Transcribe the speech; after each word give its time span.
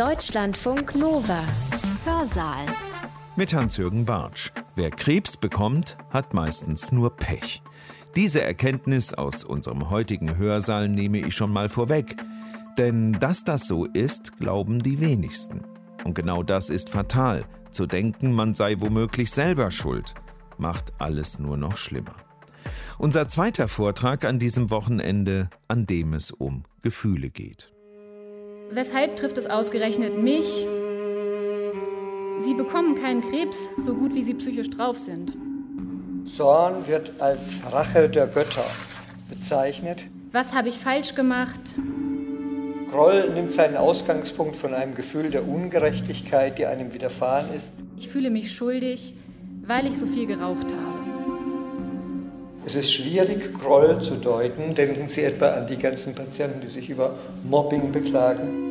Deutschlandfunk 0.00 0.94
Nova. 0.94 1.44
Hörsaal. 2.06 2.64
Mit 3.36 3.52
Hans-Jürgen 3.52 4.06
Bartsch. 4.06 4.50
Wer 4.74 4.90
Krebs 4.90 5.36
bekommt, 5.36 5.98
hat 6.08 6.32
meistens 6.32 6.90
nur 6.90 7.14
Pech. 7.14 7.62
Diese 8.16 8.40
Erkenntnis 8.40 9.12
aus 9.12 9.44
unserem 9.44 9.90
heutigen 9.90 10.38
Hörsaal 10.38 10.88
nehme 10.88 11.18
ich 11.18 11.34
schon 11.34 11.52
mal 11.52 11.68
vorweg. 11.68 12.16
Denn 12.78 13.12
dass 13.12 13.44
das 13.44 13.66
so 13.66 13.84
ist, 13.84 14.38
glauben 14.38 14.78
die 14.78 15.00
wenigsten. 15.00 15.66
Und 16.02 16.14
genau 16.14 16.42
das 16.42 16.70
ist 16.70 16.88
fatal. 16.88 17.44
Zu 17.70 17.84
denken, 17.86 18.32
man 18.32 18.54
sei 18.54 18.80
womöglich 18.80 19.30
selber 19.30 19.70
schuld, 19.70 20.14
macht 20.56 20.94
alles 20.98 21.38
nur 21.38 21.58
noch 21.58 21.76
schlimmer. 21.76 22.16
Unser 22.96 23.28
zweiter 23.28 23.68
Vortrag 23.68 24.24
an 24.24 24.38
diesem 24.38 24.70
Wochenende, 24.70 25.50
an 25.68 25.84
dem 25.84 26.14
es 26.14 26.30
um 26.30 26.64
Gefühle 26.80 27.28
geht. 27.28 27.70
Weshalb 28.72 29.16
trifft 29.16 29.36
es 29.36 29.46
ausgerechnet 29.46 30.16
mich? 30.16 30.46
Sie 32.38 32.54
bekommen 32.54 32.94
keinen 32.94 33.20
Krebs, 33.20 33.68
so 33.84 33.94
gut 33.94 34.14
wie 34.14 34.22
sie 34.22 34.34
psychisch 34.34 34.70
drauf 34.70 34.96
sind. 34.96 35.32
Zorn 36.36 36.86
wird 36.86 37.20
als 37.20 37.54
Rache 37.70 38.08
der 38.08 38.28
Götter 38.28 38.64
bezeichnet. 39.28 40.04
Was 40.30 40.54
habe 40.54 40.68
ich 40.68 40.78
falsch 40.78 41.16
gemacht? 41.16 41.60
Groll 42.92 43.30
nimmt 43.34 43.52
seinen 43.52 43.76
Ausgangspunkt 43.76 44.56
von 44.56 44.72
einem 44.72 44.94
Gefühl 44.94 45.30
der 45.30 45.46
Ungerechtigkeit, 45.46 46.56
die 46.58 46.66
einem 46.66 46.94
widerfahren 46.94 47.52
ist. 47.56 47.72
Ich 47.96 48.08
fühle 48.08 48.30
mich 48.30 48.52
schuldig, 48.52 49.14
weil 49.66 49.86
ich 49.86 49.96
so 49.98 50.06
viel 50.06 50.26
geraucht 50.26 50.66
habe. 50.66 50.99
Es 52.66 52.74
ist 52.74 52.92
schwierig, 52.92 53.54
Groll 53.54 54.00
zu 54.02 54.16
deuten. 54.16 54.74
Denken 54.74 55.08
Sie 55.08 55.22
etwa 55.22 55.50
an 55.50 55.66
die 55.66 55.76
ganzen 55.76 56.14
Patienten, 56.14 56.60
die 56.60 56.66
sich 56.66 56.90
über 56.90 57.14
Mobbing 57.42 57.90
beklagen. 57.90 58.70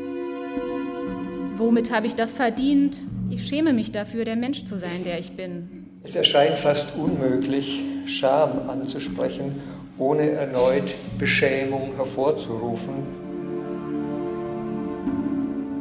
Womit 1.58 1.92
habe 1.92 2.06
ich 2.06 2.16
das 2.16 2.32
verdient? 2.32 3.00
Ich 3.30 3.48
schäme 3.48 3.74
mich 3.74 3.92
dafür, 3.92 4.26
der 4.26 4.36
Mensch 4.36 4.66
zu 4.66 4.78
sein, 4.78 5.04
der 5.04 5.20
ich 5.20 5.32
bin. 5.32 5.88
Es 6.04 6.16
erscheint 6.16 6.58
fast 6.58 6.96
unmöglich, 6.96 7.82
Scham 8.06 8.70
anzusprechen, 8.70 9.62
ohne 9.98 10.32
erneut 10.32 10.96
Beschämung 11.18 11.96
hervorzurufen. 11.98 12.94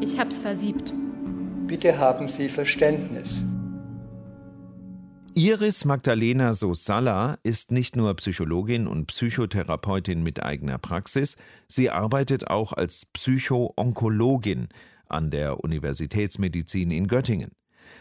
Ich 0.00 0.18
hab's 0.18 0.38
versiebt. 0.38 0.92
Bitte 1.66 1.98
haben 1.98 2.28
Sie 2.28 2.48
Verständnis. 2.48 3.44
Iris 5.38 5.84
Magdalena 5.84 6.52
Sosalla 6.52 7.38
ist 7.44 7.70
nicht 7.70 7.94
nur 7.94 8.12
Psychologin 8.16 8.88
und 8.88 9.06
Psychotherapeutin 9.06 10.24
mit 10.24 10.42
eigener 10.42 10.78
Praxis, 10.78 11.36
sie 11.68 11.90
arbeitet 11.90 12.48
auch 12.48 12.72
als 12.72 13.06
Psycho-Onkologin 13.06 14.66
an 15.06 15.30
der 15.30 15.62
Universitätsmedizin 15.62 16.90
in 16.90 17.06
Göttingen. 17.06 17.52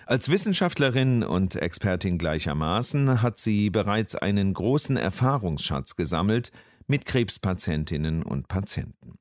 Als 0.07 0.29
Wissenschaftlerin 0.29 1.21
und 1.21 1.55
Expertin 1.55 2.17
gleichermaßen 2.17 3.21
hat 3.21 3.37
sie 3.37 3.69
bereits 3.69 4.15
einen 4.15 4.55
großen 4.55 4.97
Erfahrungsschatz 4.97 5.95
gesammelt 5.95 6.51
mit 6.87 7.05
Krebspatientinnen 7.05 8.23
und 8.23 8.47
Patienten. 8.47 9.19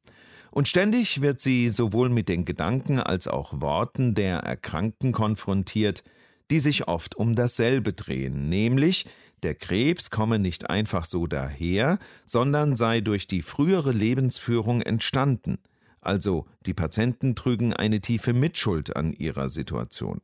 Und 0.50 0.68
ständig 0.68 1.20
wird 1.20 1.42
sie 1.42 1.68
sowohl 1.68 2.08
mit 2.08 2.30
den 2.30 2.46
Gedanken 2.46 2.98
als 2.98 3.28
auch 3.28 3.60
Worten 3.60 4.14
der 4.14 4.38
Erkrankten 4.38 5.12
konfrontiert, 5.12 6.02
die 6.50 6.60
sich 6.60 6.88
oft 6.88 7.14
um 7.16 7.34
dasselbe 7.34 7.92
drehen, 7.92 8.48
nämlich 8.48 9.06
der 9.42 9.54
Krebs 9.54 10.10
komme 10.10 10.38
nicht 10.38 10.70
einfach 10.70 11.04
so 11.04 11.26
daher, 11.26 11.98
sondern 12.24 12.74
sei 12.74 13.00
durch 13.00 13.26
die 13.26 13.42
frühere 13.42 13.92
Lebensführung 13.92 14.80
entstanden, 14.80 15.58
also 16.00 16.46
die 16.64 16.74
Patienten 16.74 17.34
trügen 17.34 17.72
eine 17.72 18.00
tiefe 18.00 18.32
Mitschuld 18.32 18.96
an 18.96 19.12
ihrer 19.12 19.48
Situation. 19.48 20.20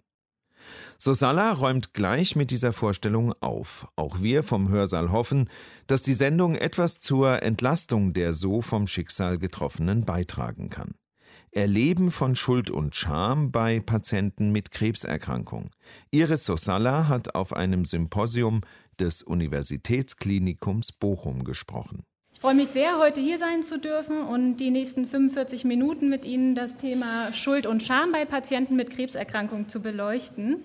Sosala 0.97 1.51
räumt 1.53 1.93
gleich 1.93 2.37
mit 2.37 2.53
dieser 2.53 2.73
Vorstellung 2.73 3.33
auf. 3.41 3.89
Auch 3.97 4.23
wir 4.23 4.45
vom 4.45 4.69
Hörsaal 4.69 5.11
hoffen, 5.11 5.51
dass 5.89 6.05
die 6.05 6.15
Sendung 6.15 6.55
etwas 6.55 7.01
zur 7.01 7.43
Entlastung 7.43 8.13
der 8.13 8.33
so 8.33 8.63
vom 8.63 8.87
Schicksal 8.87 9.39
Getroffenen 9.39 10.05
beitragen 10.05 10.71
kann. 10.71 10.95
Erleben 11.55 12.11
von 12.11 12.35
Schuld 12.35 12.71
und 12.71 12.95
Scham 12.95 13.53
bei 13.53 13.79
Patienten 13.79 14.53
mit 14.53 14.71
Krebserkrankung. 14.71 15.69
Iris 16.11 16.47
Sosala 16.47 17.09
hat 17.09 17.35
auf 17.35 17.53
einem 17.53 17.85
Symposium 17.85 18.63
des 18.99 19.23
Universitätsklinikums 19.23 20.93
Bochum 20.93 21.45
gesprochen. 21.45 22.05
Ich 22.33 22.41
freue 22.41 22.55
mich 22.55 22.71
sehr, 22.71 22.99
heute 22.99 23.21
hier 23.21 23.37
sein 23.37 23.63
zu 23.63 23.79
dürfen 23.79 24.23
und 24.23 24.57
die 24.57 24.71
nächsten 24.71 25.07
45 25.07 25.65
Minuten 25.65 26.09
mit 26.09 26.25
Ihnen 26.25 26.55
das 26.55 26.79
Thema 26.79 27.31
Schuld 27.35 27.67
und 27.67 27.83
Scham 27.83 28.13
bei 28.13 28.25
Patienten 28.25 28.75
mit 28.75 28.89
Krebserkrankung 28.89 29.69
zu 29.69 29.81
beleuchten. 29.81 30.63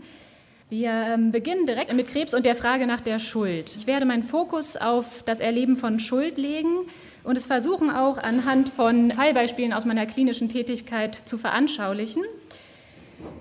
Wir 0.70 0.92
ähm, 0.92 1.34
beginnen 1.34 1.66
direkt 1.66 1.94
mit 1.94 2.08
Krebs 2.08 2.34
und 2.34 2.46
der 2.46 2.56
Frage 2.56 2.88
nach 2.88 3.02
der 3.02 3.20
Schuld. 3.20 3.76
Ich 3.76 3.88
werde 3.88 4.06
meinen 4.06 4.24
Fokus 4.24 4.78
auf 4.78 5.22
das 5.24 5.42
Erleben 5.42 5.76
von 5.76 6.00
Schuld 6.00 6.38
legen 6.38 6.88
und 7.28 7.36
es 7.36 7.46
versuchen 7.46 7.90
auch 7.90 8.18
anhand 8.18 8.70
von 8.70 9.12
Fallbeispielen 9.12 9.74
aus 9.74 9.84
meiner 9.84 10.06
klinischen 10.06 10.48
Tätigkeit 10.48 11.14
zu 11.14 11.38
veranschaulichen. 11.38 12.24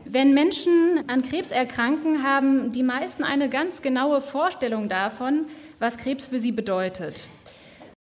Wenn 0.04 0.34
Menschen 0.34 1.04
an 1.06 1.22
Krebs 1.22 1.52
erkranken, 1.52 2.24
haben 2.24 2.72
die 2.72 2.82
meisten 2.82 3.22
eine 3.22 3.48
ganz 3.48 3.82
genaue 3.82 4.20
Vorstellung 4.20 4.88
davon, 4.88 5.46
was 5.78 5.98
Krebs 5.98 6.26
für 6.26 6.40
sie 6.40 6.50
bedeutet. 6.50 7.28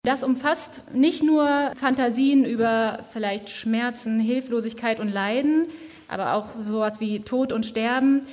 Das 0.01 0.24
umfasst 0.24 0.81
nicht 0.91 1.22
nur 1.22 1.72
Fantasien 1.75 2.45
über 2.45 3.06
vielleicht 3.12 3.51
Schmerzen, 3.51 4.19
Hilflosigkeit 4.19 5.00
und 5.00 5.09
Leiden, 5.09 5.68
aber 6.07 6.34
auch 6.34 6.47
sowas 6.68 7.00
wie 7.00 7.19
Tod 7.19 7.51
und 7.51 7.63
Sterben 7.63 8.25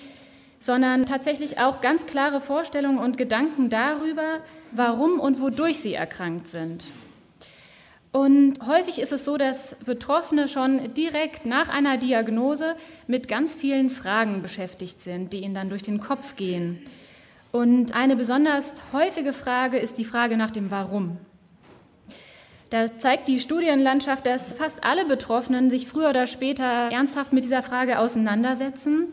sondern 0.62 1.06
tatsächlich 1.06 1.58
auch 1.58 1.80
ganz 1.80 2.06
klare 2.06 2.40
Vorstellungen 2.40 2.98
und 2.98 3.18
Gedanken 3.18 3.68
darüber, 3.68 4.38
warum 4.70 5.18
und 5.18 5.40
wodurch 5.40 5.80
sie 5.80 5.94
erkrankt 5.94 6.46
sind. 6.46 6.84
Und 8.12 8.54
häufig 8.66 8.98
ist 8.98 9.10
es 9.10 9.24
so, 9.24 9.38
dass 9.38 9.74
Betroffene 9.86 10.46
schon 10.46 10.92
direkt 10.94 11.46
nach 11.46 11.68
einer 11.68 11.96
Diagnose 11.96 12.76
mit 13.06 13.26
ganz 13.26 13.54
vielen 13.54 13.88
Fragen 13.88 14.42
beschäftigt 14.42 15.00
sind, 15.00 15.32
die 15.32 15.38
ihnen 15.38 15.54
dann 15.54 15.70
durch 15.70 15.82
den 15.82 15.98
Kopf 15.98 16.36
gehen. 16.36 16.78
Und 17.52 17.94
eine 17.94 18.16
besonders 18.16 18.74
häufige 18.92 19.32
Frage 19.32 19.78
ist 19.78 19.98
die 19.98 20.04
Frage 20.04 20.36
nach 20.36 20.50
dem 20.50 20.70
Warum. 20.70 21.16
Da 22.68 22.98
zeigt 22.98 23.28
die 23.28 23.40
Studienlandschaft, 23.40 24.24
dass 24.26 24.52
fast 24.52 24.84
alle 24.84 25.06
Betroffenen 25.06 25.70
sich 25.70 25.86
früher 25.86 26.10
oder 26.10 26.26
später 26.26 26.90
ernsthaft 26.90 27.32
mit 27.32 27.44
dieser 27.44 27.62
Frage 27.62 27.98
auseinandersetzen 27.98 29.08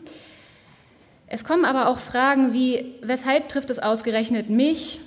es 1.32 1.44
kommen 1.44 1.64
aber 1.64 1.86
auch 1.86 2.00
Fragen 2.00 2.52
wie, 2.52 2.96
weshalb 3.02 3.48
trifft 3.48 3.70
es 3.70 3.78
ausgerechnet 3.78 4.50
mich? 4.50 4.98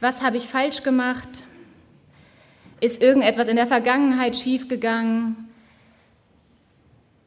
Was 0.00 0.20
habe 0.20 0.36
ich 0.36 0.48
falsch 0.48 0.82
gemacht? 0.82 1.28
Ist 2.80 3.02
irgendetwas 3.02 3.48
in 3.48 3.56
der 3.56 3.66
Vergangenheit 3.66 4.36
schiefgegangen? 4.36 5.48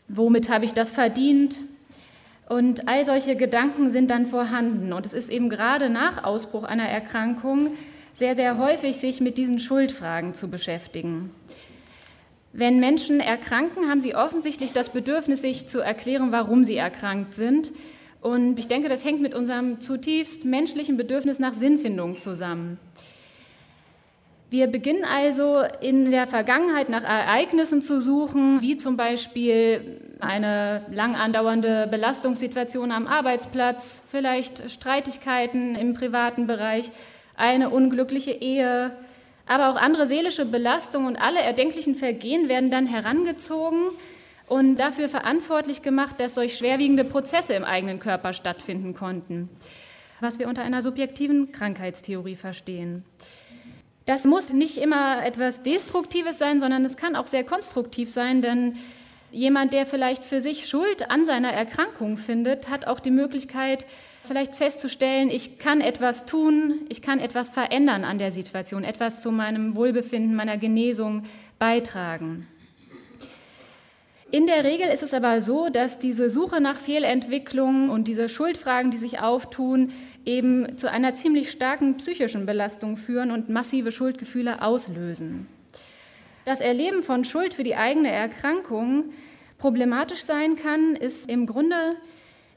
Womit 0.07 0.49
habe 0.49 0.65
ich 0.65 0.73
das 0.73 0.91
verdient? 0.91 1.57
Und 2.47 2.87
all 2.87 3.05
solche 3.05 3.35
Gedanken 3.35 3.91
sind 3.91 4.09
dann 4.09 4.27
vorhanden. 4.27 4.93
Und 4.93 5.05
es 5.05 5.13
ist 5.13 5.29
eben 5.29 5.49
gerade 5.49 5.89
nach 5.89 6.23
Ausbruch 6.23 6.63
einer 6.63 6.87
Erkrankung 6.87 7.71
sehr, 8.13 8.35
sehr 8.35 8.57
häufig, 8.57 8.97
sich 8.97 9.21
mit 9.21 9.37
diesen 9.37 9.59
Schuldfragen 9.59 10.33
zu 10.33 10.49
beschäftigen. 10.49 11.31
Wenn 12.53 12.79
Menschen 12.79 13.19
erkranken, 13.19 13.89
haben 13.89 14.01
sie 14.01 14.15
offensichtlich 14.15 14.71
das 14.71 14.89
Bedürfnis, 14.89 15.41
sich 15.41 15.67
zu 15.67 15.79
erklären, 15.79 16.31
warum 16.31 16.63
sie 16.63 16.75
erkrankt 16.75 17.33
sind. 17.35 17.71
Und 18.21 18.59
ich 18.59 18.67
denke, 18.67 18.89
das 18.89 19.05
hängt 19.05 19.21
mit 19.21 19.35
unserem 19.35 19.79
zutiefst 19.79 20.43
menschlichen 20.45 20.97
Bedürfnis 20.97 21.39
nach 21.39 21.53
Sinnfindung 21.53 22.17
zusammen. 22.17 22.79
Wir 24.51 24.65
beginnen 24.65 25.03
also 25.03 25.61
in 25.79 26.09
der 26.09 26.25
Vergangenheit 26.25 26.89
nach 26.89 27.03
Ereignissen 27.03 27.83
zu 27.83 28.01
suchen, 28.01 28.61
wie 28.61 28.77
zum 28.77 28.97
Beispiel 28.97 30.01
eine 30.19 30.81
lang 30.91 31.15
andauernde 31.15 31.87
Belastungssituation 31.91 32.91
am 32.91 33.05
Arbeitsplatz, 33.05 34.01
vielleicht 34.09 34.71
Streitigkeiten 34.71 35.75
im 35.75 35.93
privaten 35.93 36.47
Bereich, 36.47 36.89
eine 37.35 37.69
unglückliche 37.69 38.31
Ehe, 38.31 38.91
aber 39.45 39.69
auch 39.69 39.75
andere 39.75 40.07
seelische 40.07 40.45
Belastungen 40.45 41.07
und 41.07 41.17
alle 41.17 41.41
erdenklichen 41.41 41.93
Vergehen 41.93 42.49
werden 42.49 42.71
dann 42.71 42.87
herangezogen 42.87 43.91
und 44.47 44.77
dafür 44.77 45.09
verantwortlich 45.09 45.83
gemacht, 45.83 46.19
dass 46.19 46.33
solch 46.33 46.57
schwerwiegende 46.57 47.03
Prozesse 47.03 47.53
im 47.53 47.63
eigenen 47.63 47.99
Körper 47.99 48.33
stattfinden 48.33 48.95
konnten, 48.95 49.47
was 50.21 50.39
wir 50.39 50.47
unter 50.47 50.63
einer 50.63 50.81
subjektiven 50.81 51.51
Krankheitstheorie 51.51 52.35
verstehen. 52.35 53.05
Das 54.09 54.25
muss 54.25 54.51
nicht 54.51 54.79
immer 54.79 55.23
etwas 55.23 55.61
Destruktives 55.61 56.39
sein, 56.39 56.59
sondern 56.59 56.83
es 56.83 56.97
kann 56.97 57.15
auch 57.15 57.27
sehr 57.27 57.43
konstruktiv 57.43 58.09
sein, 58.09 58.41
denn 58.41 58.75
jemand, 59.29 59.71
der 59.71 59.85
vielleicht 59.85 60.25
für 60.25 60.41
sich 60.41 60.67
Schuld 60.67 61.11
an 61.11 61.27
seiner 61.27 61.53
Erkrankung 61.53 62.17
findet, 62.17 62.71
hat 62.71 62.87
auch 62.87 62.99
die 62.99 63.11
Möglichkeit, 63.11 63.85
vielleicht 64.23 64.55
festzustellen, 64.55 65.29
ich 65.29 65.59
kann 65.59 65.79
etwas 65.79 66.25
tun, 66.25 66.87
ich 66.89 67.03
kann 67.03 67.19
etwas 67.19 67.51
verändern 67.51 68.03
an 68.03 68.17
der 68.17 68.31
Situation, 68.31 68.83
etwas 68.83 69.21
zu 69.21 69.31
meinem 69.31 69.75
Wohlbefinden, 69.75 70.35
meiner 70.35 70.57
Genesung 70.57 71.21
beitragen. 71.59 72.47
In 74.31 74.45
der 74.45 74.63
Regel 74.63 74.89
ist 74.89 75.01
es 75.01 75.15
aber 75.15 75.41
so, 75.41 75.69
dass 75.69 75.97
diese 75.97 76.29
Suche 76.29 76.61
nach 76.61 76.77
Fehlentwicklungen 76.77 77.89
und 77.89 78.07
diese 78.07 78.29
Schuldfragen, 78.29 78.91
die 78.91 78.97
sich 78.97 79.21
auftun, 79.21 79.91
eben 80.23 80.77
zu 80.77 80.91
einer 80.91 81.15
ziemlich 81.15 81.49
starken 81.49 81.97
psychischen 81.97 82.45
Belastung 82.45 82.95
führen 82.95 83.31
und 83.31 83.49
massive 83.49 83.91
Schuldgefühle 83.91 84.61
auslösen. 84.61 85.47
Das 86.45 86.61
Erleben 86.61 87.01
von 87.01 87.25
Schuld 87.25 87.55
für 87.55 87.63
die 87.63 87.75
eigene 87.75 88.11
Erkrankung 88.11 89.05
problematisch 89.57 90.21
sein 90.21 90.55
kann, 90.55 90.95
ist 90.95 91.27
im 91.27 91.47
Grunde 91.47 91.75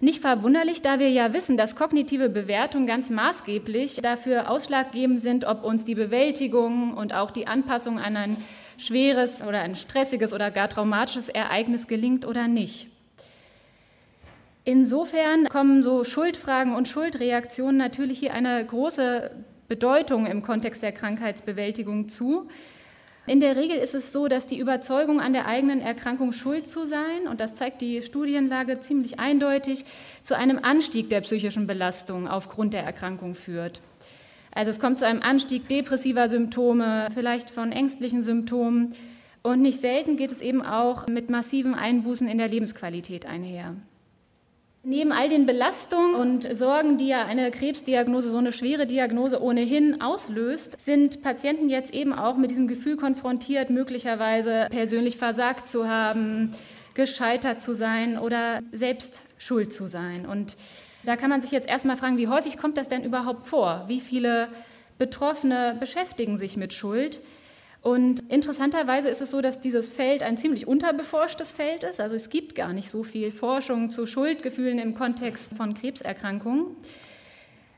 nicht 0.00 0.20
verwunderlich, 0.20 0.82
da 0.82 0.98
wir 0.98 1.10
ja 1.10 1.32
wissen, 1.32 1.56
dass 1.56 1.74
kognitive 1.74 2.28
Bewertungen 2.28 2.86
ganz 2.86 3.08
maßgeblich 3.08 3.96
dafür 4.02 4.50
ausschlaggebend 4.50 5.20
sind, 5.20 5.46
ob 5.46 5.64
uns 5.64 5.84
die 5.84 5.94
Bewältigung 5.94 6.94
und 6.94 7.14
auch 7.14 7.30
die 7.30 7.46
Anpassung 7.46 7.98
an 7.98 8.16
ein 8.16 8.36
schweres 8.84 9.42
oder 9.42 9.60
ein 9.60 9.76
stressiges 9.76 10.32
oder 10.32 10.50
gar 10.50 10.68
traumatisches 10.68 11.28
Ereignis 11.28 11.86
gelingt 11.86 12.26
oder 12.26 12.48
nicht. 12.48 12.88
Insofern 14.64 15.48
kommen 15.48 15.82
so 15.82 16.04
Schuldfragen 16.04 16.74
und 16.74 16.88
Schuldreaktionen 16.88 17.76
natürlich 17.76 18.20
hier 18.20 18.32
eine 18.32 18.64
große 18.64 19.30
Bedeutung 19.66 20.26
im 20.26 20.42
Kontext 20.42 20.82
der 20.82 20.92
Krankheitsbewältigung 20.92 22.08
zu. 22.08 22.48
In 23.26 23.40
der 23.40 23.56
Regel 23.56 23.76
ist 23.76 23.94
es 23.94 24.12
so, 24.12 24.28
dass 24.28 24.46
die 24.46 24.58
Überzeugung 24.58 25.20
an 25.20 25.32
der 25.32 25.46
eigenen 25.46 25.80
Erkrankung 25.80 26.32
schuld 26.32 26.68
zu 26.68 26.86
sein, 26.86 27.28
und 27.28 27.40
das 27.40 27.54
zeigt 27.54 27.80
die 27.80 28.02
Studienlage 28.02 28.80
ziemlich 28.80 29.20
eindeutig, 29.20 29.84
zu 30.22 30.36
einem 30.36 30.58
Anstieg 30.60 31.08
der 31.08 31.20
psychischen 31.20 31.68
Belastung 31.68 32.26
aufgrund 32.26 32.74
der 32.74 32.82
Erkrankung 32.82 33.34
führt. 33.34 33.80
Also 34.54 34.70
es 34.70 34.78
kommt 34.78 34.98
zu 34.98 35.06
einem 35.06 35.22
Anstieg 35.22 35.68
depressiver 35.68 36.28
Symptome, 36.28 37.08
vielleicht 37.14 37.50
von 37.50 37.72
ängstlichen 37.72 38.22
Symptomen. 38.22 38.94
Und 39.42 39.62
nicht 39.62 39.80
selten 39.80 40.16
geht 40.16 40.30
es 40.30 40.40
eben 40.40 40.62
auch 40.62 41.06
mit 41.08 41.30
massiven 41.30 41.74
Einbußen 41.74 42.28
in 42.28 42.38
der 42.38 42.48
Lebensqualität 42.48 43.26
einher. 43.26 43.74
Neben 44.84 45.12
all 45.12 45.28
den 45.28 45.46
Belastungen 45.46 46.16
und 46.16 46.56
Sorgen, 46.56 46.98
die 46.98 47.06
ja 47.06 47.24
eine 47.24 47.52
Krebsdiagnose, 47.52 48.30
so 48.30 48.38
eine 48.38 48.52
schwere 48.52 48.84
Diagnose 48.84 49.40
ohnehin 49.40 50.00
auslöst, 50.00 50.80
sind 50.84 51.22
Patienten 51.22 51.68
jetzt 51.68 51.94
eben 51.94 52.12
auch 52.12 52.36
mit 52.36 52.50
diesem 52.50 52.66
Gefühl 52.66 52.96
konfrontiert, 52.96 53.70
möglicherweise 53.70 54.66
persönlich 54.70 55.16
versagt 55.16 55.68
zu 55.68 55.88
haben, 55.88 56.50
gescheitert 56.94 57.62
zu 57.62 57.74
sein 57.74 58.18
oder 58.18 58.60
selbst 58.72 59.22
schuld 59.38 59.72
zu 59.72 59.86
sein. 59.86 60.26
Und 60.26 60.56
da 61.04 61.16
kann 61.16 61.30
man 61.30 61.40
sich 61.40 61.50
jetzt 61.50 61.68
erstmal 61.68 61.96
fragen, 61.96 62.16
wie 62.16 62.28
häufig 62.28 62.56
kommt 62.56 62.76
das 62.76 62.88
denn 62.88 63.04
überhaupt 63.04 63.46
vor? 63.46 63.84
Wie 63.88 64.00
viele 64.00 64.48
Betroffene 64.98 65.76
beschäftigen 65.78 66.36
sich 66.36 66.56
mit 66.56 66.72
Schuld? 66.72 67.20
Und 67.82 68.20
interessanterweise 68.30 69.08
ist 69.08 69.20
es 69.20 69.32
so, 69.32 69.40
dass 69.40 69.60
dieses 69.60 69.90
Feld 69.90 70.22
ein 70.22 70.38
ziemlich 70.38 70.68
unterbeforschtes 70.68 71.50
Feld 71.50 71.82
ist. 71.82 72.00
Also 72.00 72.14
es 72.14 72.30
gibt 72.30 72.54
gar 72.54 72.72
nicht 72.72 72.88
so 72.88 73.02
viel 73.02 73.32
Forschung 73.32 73.90
zu 73.90 74.06
Schuldgefühlen 74.06 74.78
im 74.78 74.94
Kontext 74.94 75.56
von 75.56 75.74
Krebserkrankungen. 75.74 76.76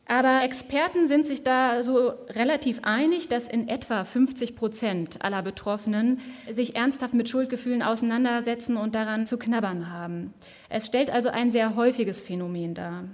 Aber 0.06 0.42
Experten 0.42 1.08
sind 1.08 1.26
sich 1.26 1.44
da 1.44 1.82
so 1.82 2.12
relativ 2.28 2.80
einig, 2.82 3.28
dass 3.28 3.48
in 3.48 3.68
etwa 3.68 4.04
50 4.04 4.54
Prozent 4.54 5.24
aller 5.24 5.42
Betroffenen 5.42 6.20
sich 6.50 6.76
ernsthaft 6.76 7.14
mit 7.14 7.28
Schuldgefühlen 7.28 7.82
auseinandersetzen 7.82 8.76
und 8.76 8.94
daran 8.94 9.26
zu 9.26 9.38
knabbern 9.38 9.90
haben. 9.90 10.34
Es 10.68 10.86
stellt 10.86 11.10
also 11.10 11.30
ein 11.30 11.50
sehr 11.50 11.74
häufiges 11.74 12.20
Phänomen 12.20 12.74
dar. 12.74 13.04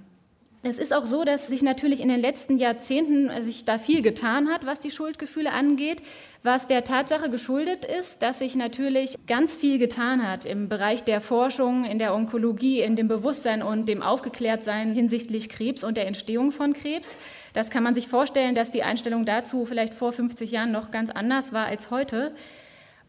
Es 0.62 0.78
ist 0.78 0.92
auch 0.92 1.06
so, 1.06 1.24
dass 1.24 1.46
sich 1.46 1.62
natürlich 1.62 2.02
in 2.02 2.10
den 2.10 2.20
letzten 2.20 2.58
Jahrzehnten 2.58 3.30
äh, 3.30 3.42
sich 3.42 3.64
da 3.64 3.78
viel 3.78 4.02
getan 4.02 4.48
hat, 4.48 4.66
was 4.66 4.78
die 4.78 4.90
Schuldgefühle 4.90 5.52
angeht, 5.52 6.02
was 6.42 6.66
der 6.66 6.84
Tatsache 6.84 7.30
geschuldet 7.30 7.86
ist, 7.86 8.20
dass 8.20 8.40
sich 8.40 8.56
natürlich 8.56 9.16
ganz 9.26 9.56
viel 9.56 9.78
getan 9.78 10.28
hat 10.28 10.44
im 10.44 10.68
Bereich 10.68 11.02
der 11.02 11.22
Forschung, 11.22 11.84
in 11.84 11.98
der 11.98 12.14
Onkologie, 12.14 12.82
in 12.82 12.94
dem 12.94 13.08
Bewusstsein 13.08 13.62
und 13.62 13.88
dem 13.88 14.02
Aufgeklärtsein 14.02 14.92
hinsichtlich 14.92 15.48
Krebs 15.48 15.82
und 15.82 15.96
der 15.96 16.06
Entstehung 16.06 16.52
von 16.52 16.74
Krebs. 16.74 17.16
Das 17.54 17.70
kann 17.70 17.82
man 17.82 17.94
sich 17.94 18.06
vorstellen, 18.06 18.54
dass 18.54 18.70
die 18.70 18.82
Einstellung 18.82 19.24
dazu 19.24 19.64
vielleicht 19.64 19.94
vor 19.94 20.12
50 20.12 20.50
Jahren 20.50 20.72
noch 20.72 20.90
ganz 20.90 21.08
anders 21.08 21.54
war 21.54 21.66
als 21.66 21.90
heute. 21.90 22.34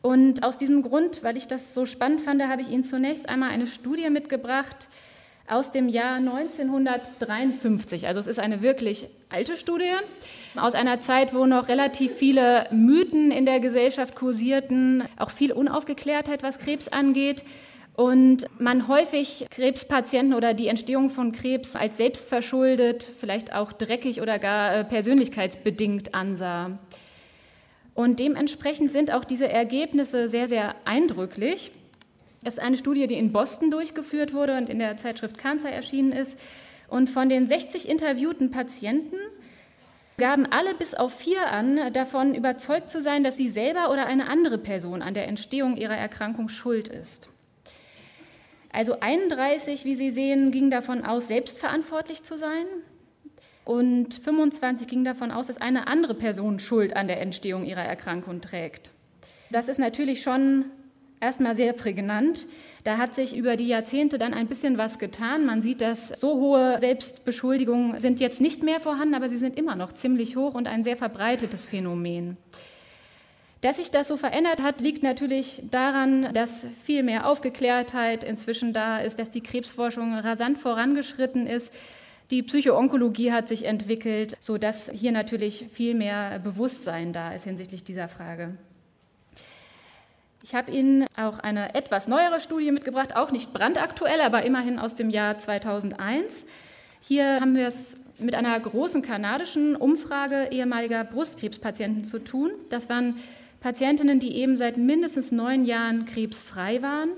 Und 0.01 0.43
aus 0.43 0.57
diesem 0.57 0.83
Grund, 0.83 1.21
weil 1.21 1.35
ich 1.35 1.47
das 1.47 1.73
so 1.73 1.85
spannend 1.85 2.21
fand, 2.21 2.41
habe 2.41 2.61
ich 2.61 2.69
Ihnen 2.69 2.85
zunächst 2.85 3.27
einmal 3.27 3.49
eine 3.49 3.67
Studie 3.67 4.09
mitgebracht, 4.09 4.87
aus 5.51 5.69
dem 5.69 5.89
Jahr 5.89 6.15
1953. 6.15 8.07
Also 8.07 8.19
es 8.21 8.27
ist 8.27 8.39
eine 8.39 8.61
wirklich 8.61 9.07
alte 9.29 9.57
Studie 9.57 9.91
aus 10.55 10.75
einer 10.75 11.01
Zeit, 11.01 11.33
wo 11.33 11.45
noch 11.45 11.67
relativ 11.67 12.13
viele 12.13 12.67
Mythen 12.71 13.31
in 13.31 13.45
der 13.45 13.59
Gesellschaft 13.59 14.15
kursierten, 14.15 15.03
auch 15.17 15.29
viel 15.29 15.51
Unaufgeklärtheit, 15.51 16.41
was 16.41 16.57
Krebs 16.57 16.87
angeht. 16.87 17.43
Und 17.95 18.45
man 18.57 18.87
häufig 18.87 19.45
Krebspatienten 19.51 20.33
oder 20.33 20.53
die 20.53 20.69
Entstehung 20.69 21.09
von 21.09 21.33
Krebs 21.33 21.75
als 21.75 21.97
selbstverschuldet, 21.97 23.11
vielleicht 23.19 23.53
auch 23.53 23.73
dreckig 23.73 24.21
oder 24.21 24.39
gar 24.39 24.73
äh, 24.73 24.83
persönlichkeitsbedingt 24.85 26.15
ansah. 26.15 26.79
Und 27.93 28.19
dementsprechend 28.19 28.93
sind 28.93 29.13
auch 29.13 29.25
diese 29.25 29.49
Ergebnisse 29.49 30.29
sehr, 30.29 30.47
sehr 30.47 30.75
eindrücklich. 30.85 31.71
Ist 32.43 32.59
eine 32.59 32.77
Studie, 32.77 33.07
die 33.07 33.17
in 33.17 33.31
Boston 33.31 33.69
durchgeführt 33.69 34.33
wurde 34.33 34.57
und 34.57 34.69
in 34.69 34.79
der 34.79 34.97
Zeitschrift 34.97 35.37
Cancer 35.37 35.69
erschienen 35.69 36.11
ist. 36.11 36.39
Und 36.87 37.09
von 37.09 37.29
den 37.29 37.47
60 37.47 37.87
interviewten 37.87 38.51
Patienten 38.51 39.17
gaben 40.17 40.45
alle 40.45 40.75
bis 40.75 40.93
auf 40.93 41.13
vier 41.13 41.47
an, 41.47 41.93
davon 41.93 42.35
überzeugt 42.35 42.89
zu 42.89 43.01
sein, 43.01 43.23
dass 43.23 43.37
sie 43.37 43.47
selber 43.47 43.91
oder 43.91 44.05
eine 44.05 44.27
andere 44.27 44.57
Person 44.57 45.01
an 45.01 45.13
der 45.13 45.27
Entstehung 45.27 45.77
ihrer 45.77 45.95
Erkrankung 45.95 46.49
schuld 46.49 46.87
ist. 46.87 47.29
Also 48.71 48.99
31, 48.99 49.83
wie 49.83 49.95
Sie 49.95 50.11
sehen, 50.11 50.51
gingen 50.51 50.71
davon 50.71 51.03
aus, 51.03 51.27
selbstverantwortlich 51.27 52.23
zu 52.23 52.37
sein. 52.37 52.65
Und 53.65 54.15
25 54.15 54.87
gingen 54.87 55.03
davon 55.03 55.31
aus, 55.31 55.47
dass 55.47 55.59
eine 55.59 55.87
andere 55.87 56.13
Person 56.13 56.59
Schuld 56.59 56.95
an 56.95 57.07
der 57.07 57.21
Entstehung 57.21 57.65
ihrer 57.65 57.83
Erkrankung 57.83 58.41
trägt. 58.41 58.91
Das 59.49 59.67
ist 59.67 59.77
natürlich 59.77 60.21
schon 60.23 60.65
erstmal 61.21 61.55
sehr 61.55 61.71
prägnant. 61.73 62.47
Da 62.83 62.97
hat 62.97 63.15
sich 63.15 63.35
über 63.35 63.55
die 63.55 63.67
Jahrzehnte 63.67 64.17
dann 64.17 64.33
ein 64.33 64.47
bisschen 64.47 64.77
was 64.77 64.99
getan. 64.99 65.45
Man 65.45 65.61
sieht, 65.61 65.79
dass 65.79 66.09
so 66.09 66.33
hohe 66.33 66.79
Selbstbeschuldigungen 66.79 68.01
sind 68.01 68.19
jetzt 68.19 68.41
nicht 68.41 68.63
mehr 68.63 68.79
vorhanden, 68.79 69.13
aber 69.13 69.29
sie 69.29 69.37
sind 69.37 69.57
immer 69.57 69.75
noch 69.75 69.93
ziemlich 69.93 70.35
hoch 70.35 70.55
und 70.55 70.67
ein 70.67 70.83
sehr 70.83 70.97
verbreitetes 70.97 71.65
Phänomen. 71.65 72.37
Dass 73.61 73.77
sich 73.77 73.91
das 73.91 74.07
so 74.07 74.17
verändert 74.17 74.63
hat, 74.63 74.81
liegt 74.81 75.03
natürlich 75.03 75.61
daran, 75.69 76.33
dass 76.33 76.65
viel 76.83 77.03
mehr 77.03 77.27
Aufgeklärtheit 77.27 78.23
inzwischen 78.23 78.73
da 78.73 78.97
ist, 78.97 79.19
dass 79.19 79.29
die 79.29 79.41
Krebsforschung 79.41 80.15
rasant 80.15 80.57
vorangeschritten 80.57 81.45
ist. 81.45 81.71
Die 82.31 82.41
Psychoonkologie 82.41 83.31
hat 83.31 83.47
sich 83.47 83.65
entwickelt, 83.65 84.35
sodass 84.39 84.89
hier 84.91 85.11
natürlich 85.11 85.65
viel 85.71 85.93
mehr 85.93 86.39
Bewusstsein 86.39 87.13
da 87.13 87.33
ist 87.33 87.43
hinsichtlich 87.43 87.83
dieser 87.83 88.07
Frage. 88.07 88.55
Ich 90.43 90.55
habe 90.55 90.71
Ihnen 90.71 91.05
auch 91.17 91.39
eine 91.39 91.75
etwas 91.75 92.07
neuere 92.07 92.41
Studie 92.41 92.71
mitgebracht, 92.71 93.15
auch 93.15 93.31
nicht 93.31 93.53
brandaktuell, 93.53 94.21
aber 94.21 94.43
immerhin 94.43 94.79
aus 94.79 94.95
dem 94.95 95.09
Jahr 95.11 95.37
2001. 95.37 96.47
Hier 97.01 97.39
haben 97.39 97.55
wir 97.55 97.67
es 97.67 97.97
mit 98.17 98.33
einer 98.35 98.59
großen 98.59 99.01
kanadischen 99.01 99.75
Umfrage 99.75 100.49
ehemaliger 100.51 101.03
Brustkrebspatienten 101.03 102.05
zu 102.05 102.19
tun. 102.19 102.51
Das 102.69 102.89
waren 102.89 103.17
Patientinnen, 103.59 104.19
die 104.19 104.35
eben 104.35 104.57
seit 104.57 104.77
mindestens 104.77 105.31
neun 105.31 105.65
Jahren 105.65 106.05
krebsfrei 106.05 106.81
waren. 106.81 107.09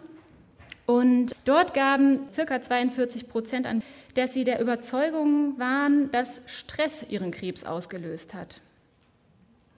Und 0.86 1.34
dort 1.46 1.74
gaben 1.74 2.20
ca. 2.36 2.62
42 2.62 3.30
Prozent 3.30 3.66
an, 3.66 3.82
dass 4.16 4.34
sie 4.34 4.44
der 4.44 4.60
Überzeugung 4.60 5.58
waren, 5.58 6.12
dass 6.12 6.42
Stress 6.46 7.06
ihren 7.08 7.32
Krebs 7.32 7.64
ausgelöst 7.64 8.34
hat. 8.34 8.60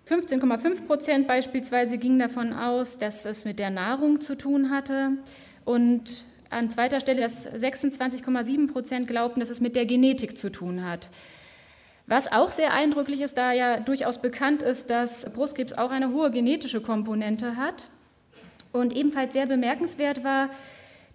15,5 0.07 0.85
Prozent 0.85 1.27
beispielsweise 1.27 1.97
gingen 1.97 2.19
davon 2.19 2.53
aus, 2.53 2.99
dass 2.99 3.25
es 3.25 3.43
mit 3.43 3.57
der 3.57 3.71
Nahrung 3.71 4.21
zu 4.21 4.37
tun 4.37 4.69
hatte. 4.69 5.13
Und 5.63 6.23
an 6.51 6.69
zweiter 6.69 6.99
Stelle, 6.99 7.21
dass 7.21 7.51
26,7 7.51 8.71
Prozent 8.71 9.07
glaubten, 9.07 9.39
dass 9.39 9.49
es 9.49 9.61
mit 9.61 9.75
der 9.75 9.87
Genetik 9.87 10.37
zu 10.37 10.51
tun 10.51 10.85
hat. 10.85 11.09
Was 12.05 12.31
auch 12.31 12.51
sehr 12.51 12.71
eindrücklich 12.71 13.21
ist, 13.21 13.35
da 13.35 13.51
ja 13.51 13.79
durchaus 13.79 14.21
bekannt 14.21 14.61
ist, 14.61 14.91
dass 14.91 15.27
Brustkrebs 15.33 15.73
auch 15.73 15.89
eine 15.89 16.11
hohe 16.11 16.29
genetische 16.29 16.81
Komponente 16.81 17.55
hat. 17.55 17.87
Und 18.71 18.95
ebenfalls 18.95 19.33
sehr 19.33 19.47
bemerkenswert 19.47 20.23
war, 20.23 20.49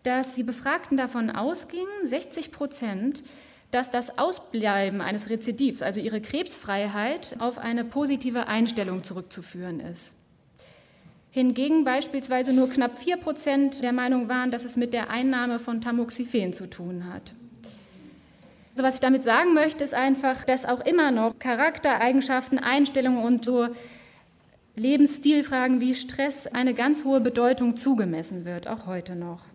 dass 0.02 0.34
die 0.34 0.42
Befragten 0.42 0.96
davon 0.96 1.30
ausgingen, 1.30 1.86
60 2.02 2.50
Prozent, 2.50 3.22
dass 3.70 3.90
das 3.90 4.18
Ausbleiben 4.18 5.00
eines 5.00 5.30
Rezidivs, 5.30 5.82
also 5.82 6.00
ihre 6.00 6.20
Krebsfreiheit, 6.20 7.36
auf 7.38 7.58
eine 7.58 7.84
positive 7.84 8.48
Einstellung 8.48 9.04
zurückzuführen 9.04 9.80
ist. 9.80 10.14
Hingegen 11.30 11.84
beispielsweise 11.84 12.52
nur 12.52 12.68
knapp 12.68 12.98
4 12.98 13.16
Prozent 13.18 13.82
der 13.82 13.92
Meinung 13.92 14.28
waren, 14.28 14.50
dass 14.50 14.64
es 14.64 14.76
mit 14.76 14.92
der 14.92 15.10
Einnahme 15.10 15.60
von 15.60 15.80
Tamoxifen 15.80 16.52
zu 16.52 16.68
tun 16.68 17.04
hat. 17.12 17.32
Also 18.72 18.82
was 18.82 18.94
ich 18.94 19.00
damit 19.00 19.22
sagen 19.22 19.54
möchte, 19.54 19.84
ist 19.84 19.94
einfach, 19.94 20.44
dass 20.44 20.64
auch 20.64 20.80
immer 20.80 21.12
noch 21.12 21.38
Charaktereigenschaften, 21.38 22.58
Einstellungen 22.58 23.22
und 23.22 23.44
so 23.44 23.68
Lebensstilfragen 24.74 25.80
wie 25.80 25.94
Stress 25.94 26.46
eine 26.46 26.74
ganz 26.74 27.04
hohe 27.04 27.20
Bedeutung 27.20 27.76
zugemessen 27.76 28.44
wird, 28.44 28.66
auch 28.66 28.86
heute 28.86 29.14
noch. 29.14 29.49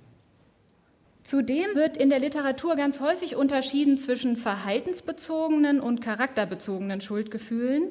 Zudem 1.26 1.74
wird 1.74 1.98
in 1.98 2.12
der 2.12 2.20
Literatur 2.20 2.76
ganz 2.76 3.00
häufig 3.00 3.36
unterschieden 3.36 3.98
zwischen 3.98 4.38
verhaltensbezogenen 4.38 5.80
und 5.80 6.00
charakterbezogenen 6.00 7.02
Schuldgefühlen. 7.02 7.88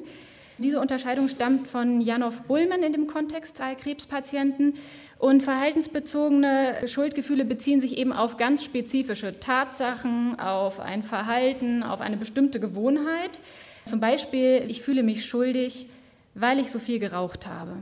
Diese 0.57 0.79
Unterscheidung 0.79 1.27
stammt 1.27 1.67
von 1.67 1.99
Janov 1.99 2.43
Bullmann 2.43 2.81
in 2.81 2.93
dem 2.93 3.07
Kontext 3.07 3.57
bei 3.57 3.75
Krebspatienten. 3.75 4.75
Und 5.19 5.43
verhaltensbezogene 5.43 6.87
Schuldgefühle 6.87 7.43
beziehen 7.43 7.81
sich 7.81 7.97
eben 7.97 8.13
auf 8.13 8.37
ganz 8.37 8.63
spezifische 8.63 9.37
Tatsachen, 9.37 10.39
auf 10.39 10.79
ein 10.79 11.03
Verhalten, 11.03 11.83
auf 11.83 11.99
eine 11.99 12.15
bestimmte 12.15 12.61
Gewohnheit. 12.61 13.41
Zum 13.83 13.99
Beispiel, 13.99 14.63
ich 14.69 14.81
fühle 14.81 15.03
mich 15.03 15.25
schuldig, 15.25 15.87
weil 16.35 16.57
ich 16.57 16.71
so 16.71 16.79
viel 16.79 16.99
geraucht 16.99 17.47
habe. 17.47 17.73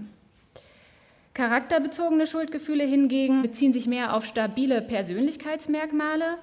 Charakterbezogene 1.34 2.28
Schuldgefühle 2.28 2.84
hingegen 2.84 3.42
beziehen 3.42 3.74
sich 3.74 3.88
mehr 3.88 4.16
auf 4.16 4.26
stabile 4.26 4.82
Persönlichkeitsmerkmale, 4.82 6.38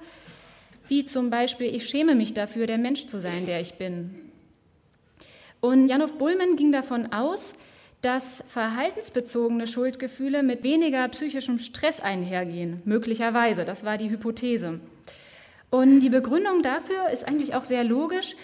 wie 0.89 1.05
zum 1.05 1.29
Beispiel, 1.29 1.73
ich 1.73 1.87
schäme 1.87 2.15
mich 2.15 2.33
dafür, 2.33 2.67
der 2.67 2.77
Mensch 2.77 3.07
zu 3.07 3.19
sein, 3.19 3.45
der 3.45 3.61
ich 3.61 3.75
bin. 3.75 4.13
Und 5.61 5.87
Janov 5.87 6.17
Bullmann 6.17 6.57
ging 6.57 6.73
davon 6.73 7.13
aus, 7.13 7.53
dass 8.01 8.43
verhaltensbezogene 8.49 9.67
Schuldgefühle 9.67 10.43
mit 10.43 10.63
weniger 10.63 11.07
psychischem 11.07 11.59
Stress 11.59 11.99
einhergehen, 11.99 12.81
möglicherweise. 12.83 13.63
Das 13.63 13.85
war 13.85 13.97
die 13.97 14.09
Hypothese. 14.09 14.79
Und 15.69 16.01
die 16.01 16.09
Begründung 16.09 16.63
dafür 16.63 17.09
ist 17.13 17.25
eigentlich 17.25 17.55
auch 17.55 17.63
sehr 17.63 17.85
logisch. 17.85 18.35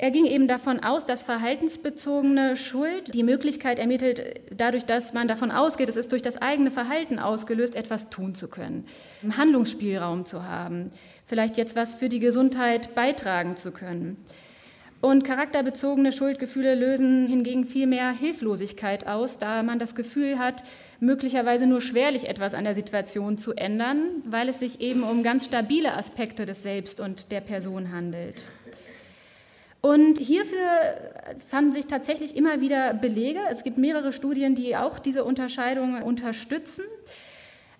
Er 0.00 0.12
ging 0.12 0.26
eben 0.26 0.46
davon 0.46 0.78
aus, 0.78 1.06
dass 1.06 1.24
verhaltensbezogene 1.24 2.56
Schuld 2.56 3.12
die 3.14 3.24
Möglichkeit 3.24 3.80
ermittelt, 3.80 4.40
dadurch, 4.56 4.84
dass 4.84 5.12
man 5.12 5.26
davon 5.26 5.50
ausgeht, 5.50 5.88
es 5.88 5.96
ist 5.96 6.12
durch 6.12 6.22
das 6.22 6.36
eigene 6.40 6.70
Verhalten 6.70 7.18
ausgelöst, 7.18 7.74
etwas 7.74 8.08
tun 8.08 8.36
zu 8.36 8.46
können, 8.46 8.86
Handlungsspielraum 9.36 10.24
zu 10.24 10.44
haben, 10.44 10.92
vielleicht 11.26 11.56
jetzt 11.56 11.74
was 11.74 11.96
für 11.96 12.08
die 12.08 12.20
Gesundheit 12.20 12.94
beitragen 12.94 13.56
zu 13.56 13.72
können. 13.72 14.24
Und 15.00 15.24
charakterbezogene 15.24 16.12
Schuldgefühle 16.12 16.76
lösen 16.76 17.26
hingegen 17.26 17.64
viel 17.64 17.88
mehr 17.88 18.12
Hilflosigkeit 18.12 19.06
aus, 19.06 19.38
da 19.38 19.64
man 19.64 19.80
das 19.80 19.96
Gefühl 19.96 20.38
hat, 20.38 20.62
möglicherweise 21.00 21.66
nur 21.66 21.80
schwerlich 21.80 22.28
etwas 22.28 22.54
an 22.54 22.64
der 22.64 22.74
Situation 22.76 23.36
zu 23.36 23.52
ändern, 23.54 24.22
weil 24.24 24.48
es 24.48 24.60
sich 24.60 24.80
eben 24.80 25.02
um 25.02 25.24
ganz 25.24 25.44
stabile 25.46 25.96
Aspekte 25.96 26.46
des 26.46 26.62
Selbst 26.62 27.00
und 27.00 27.32
der 27.32 27.40
Person 27.40 27.92
handelt. 27.92 28.44
Und 29.80 30.18
hierfür 30.18 30.68
fanden 31.46 31.72
sich 31.72 31.86
tatsächlich 31.86 32.36
immer 32.36 32.60
wieder 32.60 32.94
Belege. 32.94 33.38
Es 33.50 33.62
gibt 33.62 33.78
mehrere 33.78 34.12
Studien, 34.12 34.54
die 34.54 34.76
auch 34.76 34.98
diese 34.98 35.24
Unterscheidung 35.24 36.02
unterstützen. 36.02 36.84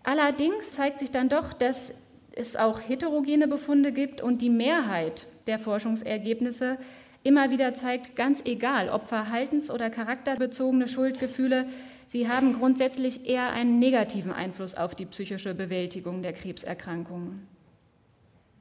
Allerdings 0.05 0.73
zeigt 0.75 1.01
sich 1.01 1.11
dann 1.11 1.29
doch, 1.29 1.53
dass 1.53 1.93
es 2.33 2.55
auch 2.55 2.81
heterogene 2.81 3.49
Befunde 3.49 3.93
gibt 3.93 4.21
und 4.21 4.41
die 4.41 4.51
Mehrheit 4.51 5.27
der 5.49 5.59
Forschungsergebnisse 5.59 6.79
immer 7.25 7.51
wieder 7.51 7.75
zeigt, 7.75 8.15
ganz 8.15 8.43
egal, 8.45 8.89
ob 8.91 9.09
verhaltens- 9.09 9.71
oder 9.71 9.91
charakterbezogene 9.91 10.87
Schuldgefühle, 10.87 11.67
sie 12.07 12.29
haben 12.29 12.55
grundsätzlich 12.55 13.29
eher 13.29 13.51
einen 13.51 13.81
negativen 13.81 14.33
Einfluss 14.33 14.77
auf 14.77 14.95
die 14.95 15.07
psychische 15.07 15.55
Bewältigung 15.55 16.23
der 16.23 16.33
Krebserkrankungen. 16.33 17.58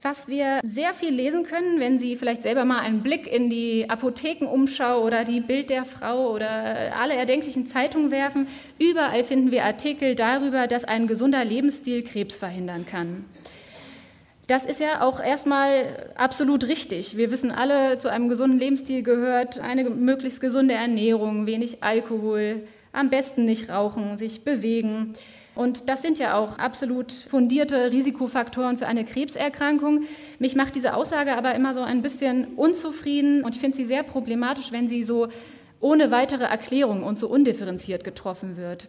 Was 0.04 0.28
wir 0.28 0.60
sehr 0.64 0.94
viel 0.94 1.10
lesen 1.10 1.44
können, 1.44 1.80
wenn 1.80 1.98
Sie 1.98 2.16
vielleicht 2.16 2.44
selber 2.44 2.66
mal 2.66 2.82
einen 2.82 3.02
Blick 3.02 3.26
in 3.26 3.50
die 3.50 3.90
Apothekenumschau 3.90 5.04
oder 5.04 5.24
die 5.24 5.40
Bild 5.40 5.72
der 5.72 5.86
Frau 5.86 6.32
oder 6.34 6.96
alle 6.96 7.16
erdenklichen 7.16 7.66
Zeitungen 7.66 8.12
werfen, 8.12 8.48
überall 8.78 9.24
finden 9.24 9.50
wir 9.50 9.66
Artikel 9.66 10.14
darüber, 10.14 10.68
dass 10.68 10.86
ein 10.86 11.08
gesunder 11.08 11.44
Lebensstil 11.44 12.04
Krebs 12.04 12.36
verhindern 12.36 12.86
kann. 12.86 13.26
Das 14.46 14.66
ist 14.66 14.80
ja 14.80 15.02
auch 15.02 15.20
erstmal 15.20 16.12
absolut 16.16 16.68
richtig. 16.68 17.18
Wir 17.18 17.32
wissen 17.32 17.52
alle, 17.52 17.98
zu 17.98 18.10
einem 18.10 18.30
gesunden 18.30 18.60
Lebensstil 18.60 19.02
gehört 19.02 19.60
eine 19.60 19.90
möglichst 19.90 20.42
gesunde 20.42 20.76
Ernährung, 20.76 21.48
wenig 21.48 21.84
Alkohol, 21.84 22.68
am 22.94 23.10
besten 23.10 23.46
nicht 23.46 23.70
rauchen, 23.70 24.18
sich 24.18 24.44
bewegen. 24.44 25.14
Und 25.58 25.90
das 25.90 26.04
sind 26.04 26.20
ja 26.20 26.38
auch 26.38 26.60
absolut 26.60 27.12
fundierte 27.12 27.92
Risikofaktoren 27.92 28.78
für 28.78 28.86
eine 28.86 29.06
Krebserkrankung. 29.06 30.04
Mich 30.38 30.56
macht 30.56 30.76
diese 30.76 30.94
Aussage 30.94 31.36
aber 31.36 31.56
immer 31.56 31.74
so 31.74 31.82
ein 31.82 32.04
bisschen 32.04 32.54
unzufrieden 32.56 33.44
und 33.44 33.56
ich 33.56 33.62
finde 33.62 33.76
sie 33.76 33.86
sehr 33.86 34.04
problematisch, 34.04 34.72
wenn 34.72 34.88
sie 34.88 35.04
so 35.04 35.30
ohne 35.80 36.12
weitere 36.12 36.44
Erklärung 36.44 37.04
und 37.04 37.18
so 37.18 37.28
undifferenziert 37.28 38.04
getroffen 38.04 38.56
wird. 38.56 38.88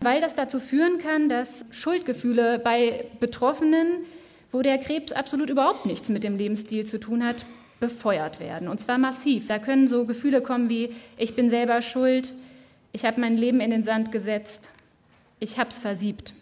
Weil 0.00 0.20
das 0.20 0.34
dazu 0.34 0.58
führen 0.58 0.98
kann, 0.98 1.28
dass 1.28 1.64
Schuldgefühle 1.70 2.58
bei 2.58 3.06
Betroffenen, 3.20 4.04
wo 4.50 4.62
der 4.62 4.78
Krebs 4.78 5.12
absolut 5.12 5.48
überhaupt 5.48 5.86
nichts 5.86 6.08
mit 6.08 6.24
dem 6.24 6.36
Lebensstil 6.36 6.84
zu 6.84 6.98
tun 6.98 7.24
hat, 7.24 7.46
befeuert 7.78 8.40
werden. 8.40 8.66
Und 8.66 8.80
zwar 8.80 8.98
massiv. 8.98 9.46
Da 9.46 9.58
können 9.58 9.86
so 9.86 10.06
Gefühle 10.06 10.40
kommen 10.40 10.68
wie, 10.68 10.90
ich 11.18 11.36
bin 11.36 11.50
selber 11.50 11.82
schuld, 11.82 12.32
ich 12.92 13.04
habe 13.04 13.20
mein 13.20 13.36
Leben 13.36 13.60
in 13.60 13.70
den 13.70 13.84
Sand 13.84 14.12
gesetzt, 14.12 14.70
ich 15.44 15.58
hab's 15.58 15.78
versiebt. 15.78 16.32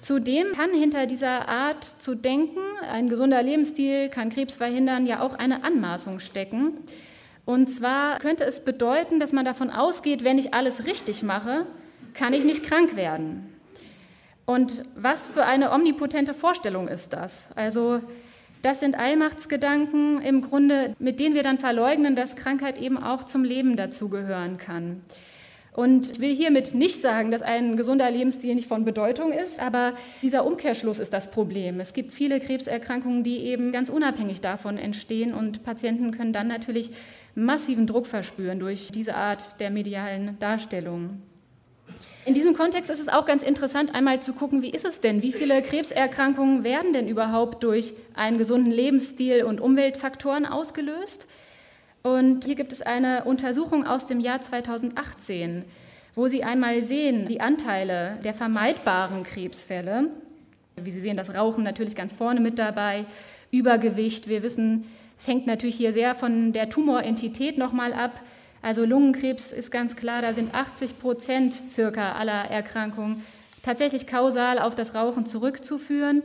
Zudem 0.00 0.52
kann 0.52 0.70
hinter 0.70 1.06
dieser 1.06 1.48
Art 1.48 1.84
zu 1.84 2.14
denken, 2.14 2.60
ein 2.90 3.08
gesunder 3.08 3.42
Lebensstil 3.42 4.08
kann 4.08 4.30
Krebs 4.30 4.54
verhindern, 4.54 5.06
ja 5.06 5.20
auch 5.20 5.34
eine 5.34 5.64
Anmaßung 5.64 6.20
stecken. 6.20 6.74
Und 7.44 7.68
zwar 7.68 8.18
könnte 8.18 8.44
es 8.44 8.64
bedeuten, 8.64 9.20
dass 9.20 9.32
man 9.32 9.44
davon 9.44 9.70
ausgeht, 9.70 10.24
wenn 10.24 10.38
ich 10.38 10.54
alles 10.54 10.86
richtig 10.86 11.22
mache, 11.22 11.66
kann 12.14 12.32
ich 12.32 12.44
nicht 12.44 12.64
krank 12.64 12.96
werden. 12.96 13.52
Und 14.46 14.84
was 14.94 15.30
für 15.30 15.44
eine 15.44 15.72
omnipotente 15.72 16.34
Vorstellung 16.34 16.88
ist 16.88 17.12
das? 17.12 17.50
Also 17.56 18.00
das 18.62 18.80
sind 18.80 18.96
Allmachtsgedanken 18.96 20.22
im 20.22 20.40
Grunde, 20.40 20.94
mit 20.98 21.20
denen 21.20 21.34
wir 21.34 21.42
dann 21.42 21.58
verleugnen, 21.58 22.16
dass 22.16 22.36
Krankheit 22.36 22.78
eben 22.78 22.96
auch 22.96 23.24
zum 23.24 23.44
Leben 23.44 23.76
dazugehören 23.76 24.56
kann. 24.56 25.02
Und 25.76 26.12
ich 26.12 26.20
will 26.20 26.34
hiermit 26.34 26.74
nicht 26.74 27.02
sagen, 27.02 27.30
dass 27.30 27.42
ein 27.42 27.76
gesunder 27.76 28.10
Lebensstil 28.10 28.54
nicht 28.54 28.66
von 28.66 28.86
Bedeutung 28.86 29.30
ist, 29.30 29.60
aber 29.60 29.92
dieser 30.22 30.46
Umkehrschluss 30.46 30.98
ist 30.98 31.12
das 31.12 31.30
Problem. 31.30 31.80
Es 31.80 31.92
gibt 31.92 32.14
viele 32.14 32.40
Krebserkrankungen, 32.40 33.22
die 33.22 33.40
eben 33.40 33.72
ganz 33.72 33.90
unabhängig 33.90 34.40
davon 34.40 34.78
entstehen 34.78 35.34
und 35.34 35.64
Patienten 35.64 36.12
können 36.12 36.32
dann 36.32 36.48
natürlich 36.48 36.92
massiven 37.34 37.86
Druck 37.86 38.06
verspüren 38.06 38.58
durch 38.58 38.90
diese 38.90 39.16
Art 39.16 39.60
der 39.60 39.70
medialen 39.70 40.38
Darstellung. 40.38 41.20
In 42.24 42.32
diesem 42.32 42.54
Kontext 42.54 42.90
ist 42.90 43.00
es 43.00 43.10
auch 43.10 43.26
ganz 43.26 43.42
interessant, 43.42 43.94
einmal 43.94 44.20
zu 44.20 44.32
gucken, 44.32 44.62
wie 44.62 44.70
ist 44.70 44.86
es 44.86 45.00
denn? 45.00 45.22
Wie 45.22 45.32
viele 45.32 45.60
Krebserkrankungen 45.60 46.64
werden 46.64 46.94
denn 46.94 47.06
überhaupt 47.06 47.62
durch 47.62 47.92
einen 48.14 48.38
gesunden 48.38 48.72
Lebensstil 48.72 49.44
und 49.44 49.60
Umweltfaktoren 49.60 50.46
ausgelöst? 50.46 51.26
Und 52.06 52.44
hier 52.44 52.54
gibt 52.54 52.72
es 52.72 52.82
eine 52.82 53.24
Untersuchung 53.24 53.84
aus 53.84 54.06
dem 54.06 54.20
Jahr 54.20 54.40
2018, 54.40 55.64
wo 56.14 56.28
Sie 56.28 56.44
einmal 56.44 56.84
sehen, 56.84 57.26
die 57.26 57.40
Anteile 57.40 58.18
der 58.22 58.32
vermeidbaren 58.32 59.24
Krebsfälle. 59.24 60.10
Wie 60.76 60.92
Sie 60.92 61.00
sehen, 61.00 61.16
das 61.16 61.34
Rauchen 61.34 61.64
natürlich 61.64 61.96
ganz 61.96 62.12
vorne 62.12 62.38
mit 62.38 62.60
dabei, 62.60 63.06
Übergewicht. 63.50 64.28
Wir 64.28 64.44
wissen, 64.44 64.84
es 65.18 65.26
hängt 65.26 65.48
natürlich 65.48 65.74
hier 65.74 65.92
sehr 65.92 66.14
von 66.14 66.52
der 66.52 66.70
Tumorentität 66.70 67.58
nochmal 67.58 67.92
ab. 67.92 68.20
Also 68.62 68.84
Lungenkrebs 68.84 69.50
ist 69.50 69.72
ganz 69.72 69.96
klar, 69.96 70.22
da 70.22 70.32
sind 70.32 70.54
80 70.54 71.00
Prozent 71.00 71.54
circa 71.54 72.12
aller 72.12 72.44
Erkrankungen 72.48 73.24
tatsächlich 73.64 74.06
kausal 74.06 74.60
auf 74.60 74.76
das 74.76 74.94
Rauchen 74.94 75.26
zurückzuführen. 75.26 76.22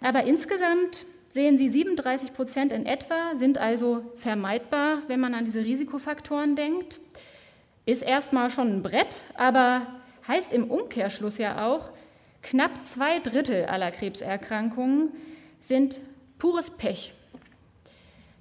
Aber 0.00 0.22
insgesamt 0.22 1.04
sehen 1.38 1.56
Sie, 1.56 1.68
37 1.68 2.32
Prozent 2.32 2.72
in 2.72 2.84
etwa 2.84 3.36
sind 3.36 3.58
also 3.58 4.02
vermeidbar, 4.16 5.02
wenn 5.06 5.20
man 5.20 5.34
an 5.34 5.44
diese 5.44 5.64
Risikofaktoren 5.64 6.56
denkt. 6.56 6.98
Ist 7.86 8.02
erstmal 8.02 8.50
schon 8.50 8.66
ein 8.66 8.82
Brett, 8.82 9.22
aber 9.36 9.86
heißt 10.26 10.52
im 10.52 10.68
Umkehrschluss 10.68 11.38
ja 11.38 11.64
auch, 11.64 11.90
knapp 12.42 12.84
zwei 12.84 13.20
Drittel 13.20 13.66
aller 13.66 13.92
Krebserkrankungen 13.92 15.10
sind 15.60 16.00
pures 16.40 16.70
Pech. 16.70 17.12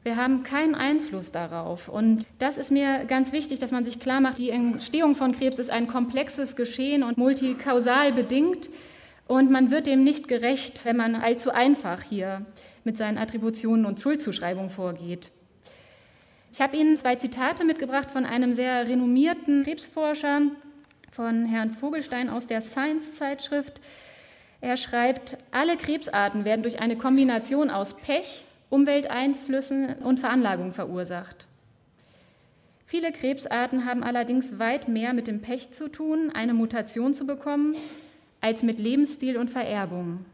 Wir 0.01 0.15
haben 0.15 0.41
keinen 0.41 0.73
Einfluss 0.73 1.31
darauf. 1.31 1.89
Und 1.89 2.25
das 2.39 2.57
ist 2.57 2.71
mir 2.71 3.05
ganz 3.05 3.31
wichtig, 3.31 3.59
dass 3.59 3.69
man 3.69 3.85
sich 3.85 3.99
klar 3.99 4.21
macht, 4.21 4.39
die 4.39 4.49
Entstehung 4.49 5.13
von 5.13 5.33
Krebs 5.33 5.59
ist 5.59 5.69
ein 5.69 5.85
komplexes 5.85 6.55
Geschehen 6.55 7.03
und 7.03 7.19
multikausal 7.19 8.11
bedingt. 8.11 8.71
Und 9.27 9.51
man 9.51 9.69
wird 9.69 9.85
dem 9.85 10.03
nicht 10.03 10.27
gerecht, 10.27 10.83
wenn 10.83 10.97
man 10.97 11.13
allzu 11.13 11.51
einfach 11.51 12.01
hier 12.01 12.43
mit 12.87 12.95
seinen 12.95 13.17
Attributionen 13.17 13.85
und 13.85 13.99
Schuldzuschreibungen 13.99 14.71
vorgeht. 14.71 15.29
Ich 16.53 16.61
habe 16.61 16.77
Ihnen 16.77 16.95
zwei 16.95 17.15
Zitate 17.15 17.65
mitgebracht 17.65 18.09
von 18.09 18.25
einem 18.25 18.55
sehr 18.55 18.87
renommierten 18.87 19.63
Krebsforscher, 19.63 20.43
von 21.11 21.45
Herrn 21.45 21.73
Vogelstein 21.73 22.29
aus 22.29 22.47
der 22.47 22.61
Science-Zeitschrift. 22.61 23.81
Er 24.61 24.77
schreibt, 24.77 25.37
alle 25.51 25.75
Krebsarten 25.75 26.45
werden 26.45 26.61
durch 26.61 26.79
eine 26.79 26.95
Kombination 26.95 27.69
aus 27.69 27.93
Pech, 27.95 28.45
Umwelteinflüssen 28.69 29.95
und 29.95 30.21
Veranlagung 30.21 30.71
verursacht. 30.71 31.45
Viele 32.85 33.11
Krebsarten 33.11 33.83
haben 33.83 34.01
allerdings 34.01 34.59
weit 34.59 34.87
mehr 34.87 35.11
mit 35.11 35.27
dem 35.27 35.41
Pech 35.41 35.71
zu 35.71 35.89
tun, 35.89 36.31
eine 36.33 36.53
Mutation 36.53 37.13
zu 37.13 37.27
bekommen, 37.27 37.75
als 38.39 38.63
mit 38.63 38.79
Lebensstil 38.79 39.35
und 39.35 39.51
Vererbung. 39.51 40.25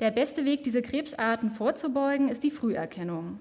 Der 0.00 0.10
beste 0.10 0.44
Weg, 0.44 0.62
diese 0.62 0.82
Krebsarten 0.82 1.50
vorzubeugen, 1.50 2.28
ist 2.28 2.42
die 2.42 2.50
Früherkennung. 2.50 3.38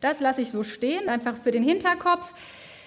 Das 0.00 0.20
lasse 0.20 0.42
ich 0.42 0.50
so 0.50 0.62
stehen, 0.62 1.08
einfach 1.08 1.36
für 1.36 1.50
den 1.50 1.64
Hinterkopf. 1.64 2.32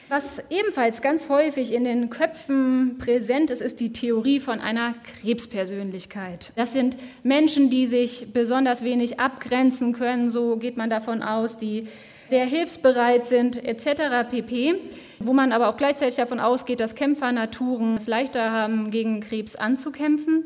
Was 0.10 0.42
ebenfalls 0.50 1.02
ganz 1.02 1.28
häufig 1.28 1.74
in 1.74 1.84
den 1.84 2.10
Köpfen 2.10 2.98
präsent 3.00 3.52
ist, 3.52 3.62
ist 3.62 3.80
die 3.80 3.94
Theorie 3.94 4.40
von 4.40 4.60
einer 4.60 4.94
Krebspersönlichkeit. 5.22 6.54
Das 6.56 6.72
sind 6.72 6.98
Menschen, 7.24 7.70
die 7.70 7.88
sich 7.88 8.28
besonders 8.34 8.84
wenig 8.84 9.20
abgrenzen 9.20 9.94
können, 9.94 10.32
so 10.32 10.58
geht 10.58 10.78
man 10.78 10.90
davon 10.90 11.24
aus, 11.24 11.58
die 11.58 11.88
sehr 12.30 12.46
hilfsbereit 12.46 13.26
sind 13.26 13.64
etc. 13.64 14.30
pp. 14.30 14.76
Wo 15.20 15.34
man 15.34 15.52
aber 15.52 15.70
auch 15.70 15.78
gleichzeitig 15.78 16.16
davon 16.16 16.40
ausgeht, 16.40 16.80
dass 16.80 16.96
Kämpfernaturen 16.96 17.96
es 17.96 18.08
leichter 18.08 18.52
haben, 18.52 18.92
gegen 18.92 19.20
Krebs 19.20 19.56
anzukämpfen. 19.56 20.46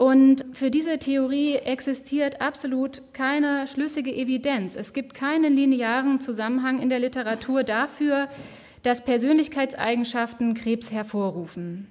Und 0.00 0.46
für 0.52 0.70
diese 0.70 0.98
Theorie 0.98 1.56
existiert 1.56 2.40
absolut 2.40 3.02
keine 3.12 3.68
schlüssige 3.68 4.10
Evidenz. 4.10 4.74
Es 4.74 4.94
gibt 4.94 5.12
keinen 5.12 5.54
linearen 5.54 6.20
Zusammenhang 6.20 6.80
in 6.80 6.88
der 6.88 7.00
Literatur 7.00 7.64
dafür, 7.64 8.30
dass 8.82 9.04
Persönlichkeitseigenschaften 9.04 10.54
Krebs 10.54 10.90
hervorrufen. 10.90 11.88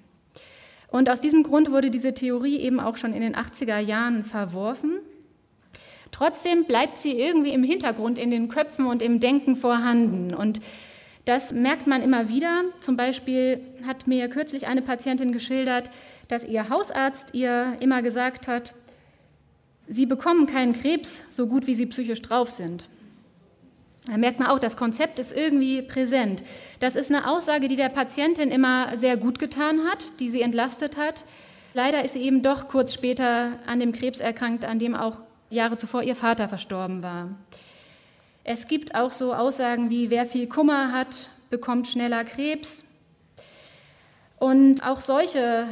Und 0.87 1.07
aus 1.07 1.21
diesem 1.21 1.43
Grund 1.43 1.69
wurde 1.69 1.91
diese 1.91 2.15
Theorie 2.15 2.57
eben 2.57 2.79
auch 2.79 2.97
schon 2.97 3.13
in 3.13 3.21
den 3.21 3.35
80er 3.35 3.77
Jahren 3.77 4.23
verworfen. 4.23 5.01
Trotzdem 6.09 6.63
bleibt 6.63 6.97
sie 6.97 7.11
irgendwie 7.11 7.53
im 7.53 7.63
Hintergrund, 7.63 8.17
in 8.17 8.31
den 8.31 8.47
Köpfen 8.47 8.87
und 8.87 9.03
im 9.03 9.19
Denken 9.19 9.55
vorhanden. 9.55 10.33
Und 10.33 10.61
das 11.25 11.51
merkt 11.51 11.87
man 11.87 12.01
immer 12.01 12.29
wieder. 12.29 12.63
Zum 12.79 12.97
Beispiel 12.97 13.61
hat 13.85 14.07
mir 14.07 14.29
kürzlich 14.29 14.67
eine 14.67 14.81
Patientin 14.81 15.31
geschildert, 15.31 15.91
dass 16.27 16.43
ihr 16.43 16.69
Hausarzt 16.69 17.33
ihr 17.33 17.75
immer 17.81 18.01
gesagt 18.01 18.47
hat, 18.47 18.73
sie 19.87 20.05
bekommen 20.05 20.47
keinen 20.47 20.73
Krebs 20.73 21.23
so 21.35 21.47
gut, 21.47 21.67
wie 21.67 21.75
sie 21.75 21.85
psychisch 21.87 22.21
drauf 22.21 22.49
sind. 22.49 22.89
Da 24.07 24.17
merkt 24.17 24.39
man 24.39 24.47
auch, 24.47 24.59
das 24.59 24.77
Konzept 24.77 25.19
ist 25.19 25.35
irgendwie 25.35 25.81
präsent. 25.81 26.43
Das 26.79 26.95
ist 26.95 27.11
eine 27.11 27.29
Aussage, 27.29 27.67
die 27.67 27.75
der 27.75 27.89
Patientin 27.89 28.49
immer 28.49 28.95
sehr 28.97 29.17
gut 29.17 29.37
getan 29.37 29.81
hat, 29.87 30.19
die 30.19 30.29
sie 30.29 30.41
entlastet 30.41 30.97
hat. 30.97 31.25
Leider 31.73 32.03
ist 32.03 32.13
sie 32.13 32.21
eben 32.21 32.41
doch 32.41 32.67
kurz 32.67 32.93
später 32.93 33.51
an 33.67 33.79
dem 33.79 33.91
Krebs 33.91 34.19
erkrankt, 34.19 34.65
an 34.65 34.79
dem 34.79 34.95
auch 34.95 35.19
Jahre 35.51 35.77
zuvor 35.77 36.01
ihr 36.01 36.15
Vater 36.15 36.47
verstorben 36.47 37.03
war. 37.03 37.29
Es 38.51 38.65
gibt 38.65 38.95
auch 38.95 39.11
so 39.11 39.35
Aussagen 39.35 39.91
wie, 39.91 40.09
wer 40.09 40.25
viel 40.25 40.47
Kummer 40.47 40.91
hat, 40.91 41.29
bekommt 41.51 41.87
schneller 41.87 42.23
Krebs. 42.23 42.83
Und 44.39 44.83
auch 44.83 45.01
solche 45.01 45.67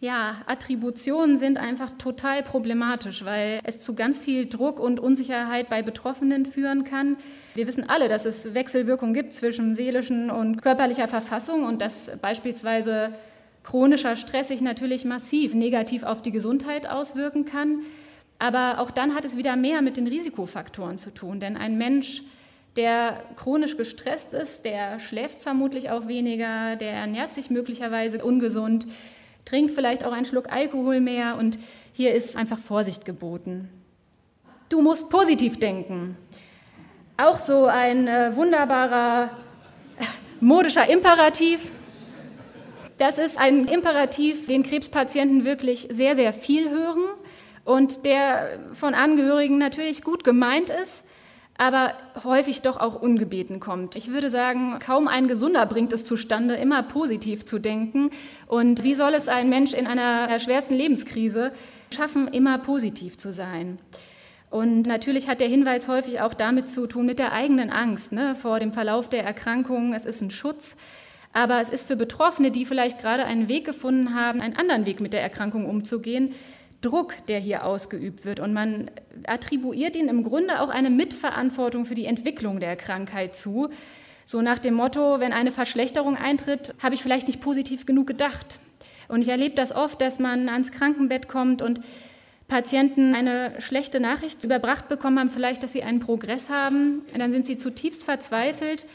ja, 0.00 0.34
Attributionen 0.46 1.38
sind 1.38 1.56
einfach 1.56 1.92
total 1.92 2.42
problematisch, 2.42 3.24
weil 3.24 3.60
es 3.62 3.80
zu 3.80 3.94
ganz 3.94 4.18
viel 4.18 4.48
Druck 4.48 4.80
und 4.80 4.98
Unsicherheit 4.98 5.68
bei 5.68 5.82
Betroffenen 5.82 6.46
führen 6.46 6.82
kann. 6.82 7.16
Wir 7.54 7.68
wissen 7.68 7.88
alle, 7.88 8.08
dass 8.08 8.24
es 8.24 8.54
Wechselwirkungen 8.54 9.14
gibt 9.14 9.32
zwischen 9.32 9.76
seelischen 9.76 10.28
und 10.28 10.62
körperlicher 10.62 11.06
Verfassung 11.06 11.62
und 11.62 11.80
dass 11.80 12.10
beispielsweise 12.20 13.12
chronischer 13.62 14.16
Stress 14.16 14.48
sich 14.48 14.62
natürlich 14.62 15.04
massiv 15.04 15.54
negativ 15.54 16.02
auf 16.02 16.22
die 16.22 16.32
Gesundheit 16.32 16.88
auswirken 16.90 17.44
kann. 17.44 17.82
Aber 18.38 18.80
auch 18.80 18.90
dann 18.90 19.14
hat 19.14 19.24
es 19.24 19.36
wieder 19.36 19.56
mehr 19.56 19.82
mit 19.82 19.96
den 19.96 20.06
Risikofaktoren 20.06 20.98
zu 20.98 21.12
tun, 21.12 21.40
denn 21.40 21.56
ein 21.56 21.78
Mensch, 21.78 22.22
der 22.76 23.22
chronisch 23.36 23.76
gestresst 23.76 24.34
ist, 24.34 24.64
der 24.64 25.00
schläft 25.00 25.42
vermutlich 25.42 25.90
auch 25.90 26.06
weniger, 26.06 26.76
der 26.76 26.92
ernährt 26.92 27.32
sich 27.32 27.48
möglicherweise 27.48 28.22
ungesund, 28.22 28.86
trinkt 29.46 29.70
vielleicht 29.70 30.04
auch 30.04 30.12
einen 30.12 30.26
Schluck 30.26 30.52
Alkohol 30.52 31.00
mehr 31.00 31.36
und 31.38 31.58
hier 31.94 32.14
ist 32.14 32.36
einfach 32.36 32.58
Vorsicht 32.58 33.06
geboten. 33.06 33.70
Du 34.68 34.82
musst 34.82 35.08
positiv 35.08 35.58
denken. 35.58 36.18
Auch 37.16 37.38
so 37.38 37.64
ein 37.64 38.08
äh, 38.08 38.36
wunderbarer 38.36 39.30
modischer 40.40 40.86
Imperativ. 40.90 41.72
Das 42.98 43.16
ist 43.16 43.38
ein 43.38 43.66
Imperativ, 43.66 44.46
den 44.48 44.62
Krebspatienten 44.62 45.46
wirklich 45.46 45.88
sehr, 45.90 46.14
sehr 46.14 46.34
viel 46.34 46.68
hören 46.68 47.04
und 47.66 48.06
der 48.06 48.58
von 48.72 48.94
Angehörigen 48.94 49.58
natürlich 49.58 50.02
gut 50.02 50.24
gemeint 50.24 50.70
ist, 50.70 51.04
aber 51.58 51.94
häufig 52.22 52.62
doch 52.62 52.78
auch 52.78 53.00
ungebeten 53.00 53.60
kommt. 53.60 53.96
Ich 53.96 54.10
würde 54.10 54.30
sagen, 54.30 54.78
kaum 54.78 55.08
ein 55.08 55.26
Gesunder 55.26 55.66
bringt 55.66 55.92
es 55.92 56.04
zustande, 56.04 56.54
immer 56.54 56.82
positiv 56.82 57.44
zu 57.44 57.58
denken. 57.58 58.10
Und 58.46 58.84
wie 58.84 58.94
soll 58.94 59.14
es 59.14 59.28
ein 59.28 59.48
Mensch 59.48 59.72
in 59.72 59.86
einer 59.86 60.38
schwersten 60.38 60.74
Lebenskrise 60.74 61.52
schaffen, 61.92 62.28
immer 62.28 62.58
positiv 62.58 63.18
zu 63.18 63.32
sein? 63.32 63.78
Und 64.50 64.86
natürlich 64.86 65.28
hat 65.28 65.40
der 65.40 65.48
Hinweis 65.48 65.88
häufig 65.88 66.20
auch 66.20 66.34
damit 66.34 66.68
zu 66.68 66.86
tun, 66.86 67.04
mit 67.04 67.18
der 67.18 67.32
eigenen 67.32 67.70
Angst 67.70 68.12
ne, 68.12 68.36
vor 68.36 68.60
dem 68.60 68.72
Verlauf 68.72 69.08
der 69.08 69.24
Erkrankung. 69.24 69.92
Es 69.92 70.04
ist 70.04 70.20
ein 70.20 70.30
Schutz. 70.30 70.76
Aber 71.32 71.60
es 71.60 71.68
ist 71.68 71.86
für 71.86 71.96
Betroffene, 71.96 72.50
die 72.50 72.64
vielleicht 72.64 73.00
gerade 73.00 73.24
einen 73.24 73.48
Weg 73.48 73.64
gefunden 73.64 74.14
haben, 74.14 74.40
einen 74.40 74.56
anderen 74.56 74.86
Weg 74.86 75.00
mit 75.00 75.12
der 75.12 75.22
Erkrankung 75.22 75.66
umzugehen, 75.66 76.32
Druck, 76.80 77.14
der 77.26 77.38
hier 77.38 77.64
ausgeübt 77.64 78.24
wird. 78.24 78.40
Und 78.40 78.52
man 78.52 78.90
attribuiert 79.26 79.96
ihnen 79.96 80.08
im 80.08 80.24
Grunde 80.24 80.60
auch 80.60 80.68
eine 80.68 80.90
Mitverantwortung 80.90 81.84
für 81.86 81.94
die 81.94 82.06
Entwicklung 82.06 82.60
der 82.60 82.76
Krankheit 82.76 83.34
zu. 83.34 83.68
So 84.24 84.42
nach 84.42 84.58
dem 84.58 84.74
Motto, 84.74 85.20
wenn 85.20 85.32
eine 85.32 85.52
Verschlechterung 85.52 86.16
eintritt, 86.16 86.74
habe 86.82 86.94
ich 86.94 87.02
vielleicht 87.02 87.28
nicht 87.28 87.40
positiv 87.40 87.86
genug 87.86 88.06
gedacht. 88.06 88.58
Und 89.08 89.22
ich 89.22 89.28
erlebe 89.28 89.54
das 89.54 89.72
oft, 89.72 90.00
dass 90.00 90.18
man 90.18 90.48
ans 90.48 90.72
Krankenbett 90.72 91.28
kommt 91.28 91.62
und 91.62 91.80
Patienten 92.48 93.14
eine 93.14 93.60
schlechte 93.60 93.98
Nachricht 94.00 94.44
überbracht 94.44 94.88
bekommen 94.88 95.18
haben, 95.18 95.30
vielleicht, 95.30 95.62
dass 95.62 95.72
sie 95.72 95.82
einen 95.82 96.00
Progress 96.00 96.50
haben. 96.50 97.02
Dann 97.16 97.32
sind 97.32 97.46
sie 97.46 97.56
zutiefst 97.56 98.04
verzweifelt 98.04 98.86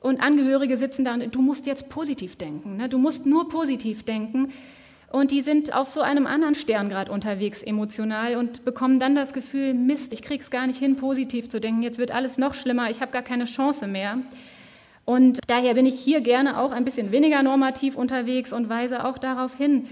und 0.00 0.20
Angehörige 0.20 0.76
sitzen 0.76 1.04
da 1.04 1.14
und 1.14 1.34
du 1.34 1.40
musst 1.40 1.66
jetzt 1.66 1.88
positiv 1.88 2.36
denken. 2.36 2.76
Ne? 2.76 2.88
Du 2.88 2.98
musst 2.98 3.26
nur 3.26 3.48
positiv 3.48 4.02
denken. 4.02 4.52
Und 5.10 5.30
die 5.30 5.40
sind 5.40 5.72
auf 5.72 5.88
so 5.88 6.00
einem 6.00 6.26
anderen 6.26 6.54
Sterngrad 6.54 7.08
unterwegs 7.08 7.62
emotional 7.62 8.36
und 8.36 8.64
bekommen 8.64 8.98
dann 8.98 9.14
das 9.14 9.32
Gefühl, 9.32 9.72
Mist, 9.72 10.12
ich 10.12 10.22
krieg's 10.22 10.50
gar 10.50 10.66
nicht 10.66 10.78
hin, 10.78 10.96
positiv 10.96 11.48
zu 11.48 11.60
denken, 11.60 11.82
jetzt 11.82 11.98
wird 11.98 12.10
alles 12.10 12.38
noch 12.38 12.54
schlimmer, 12.54 12.90
ich 12.90 13.00
habe 13.00 13.12
gar 13.12 13.22
keine 13.22 13.44
Chance 13.44 13.86
mehr. 13.86 14.18
Und 15.04 15.38
daher 15.46 15.74
bin 15.74 15.86
ich 15.86 16.00
hier 16.00 16.20
gerne 16.20 16.60
auch 16.60 16.72
ein 16.72 16.84
bisschen 16.84 17.12
weniger 17.12 17.42
normativ 17.42 17.96
unterwegs 17.96 18.52
und 18.52 18.68
weise 18.68 19.04
auch 19.04 19.18
darauf 19.18 19.56
hin, 19.56 19.86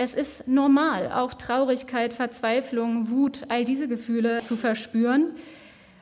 es 0.00 0.14
ist 0.14 0.46
normal, 0.46 1.10
auch 1.12 1.34
Traurigkeit, 1.34 2.12
Verzweiflung, 2.12 3.10
Wut, 3.10 3.46
all 3.48 3.64
diese 3.64 3.88
Gefühle 3.88 4.42
zu 4.42 4.56
verspüren. 4.56 5.30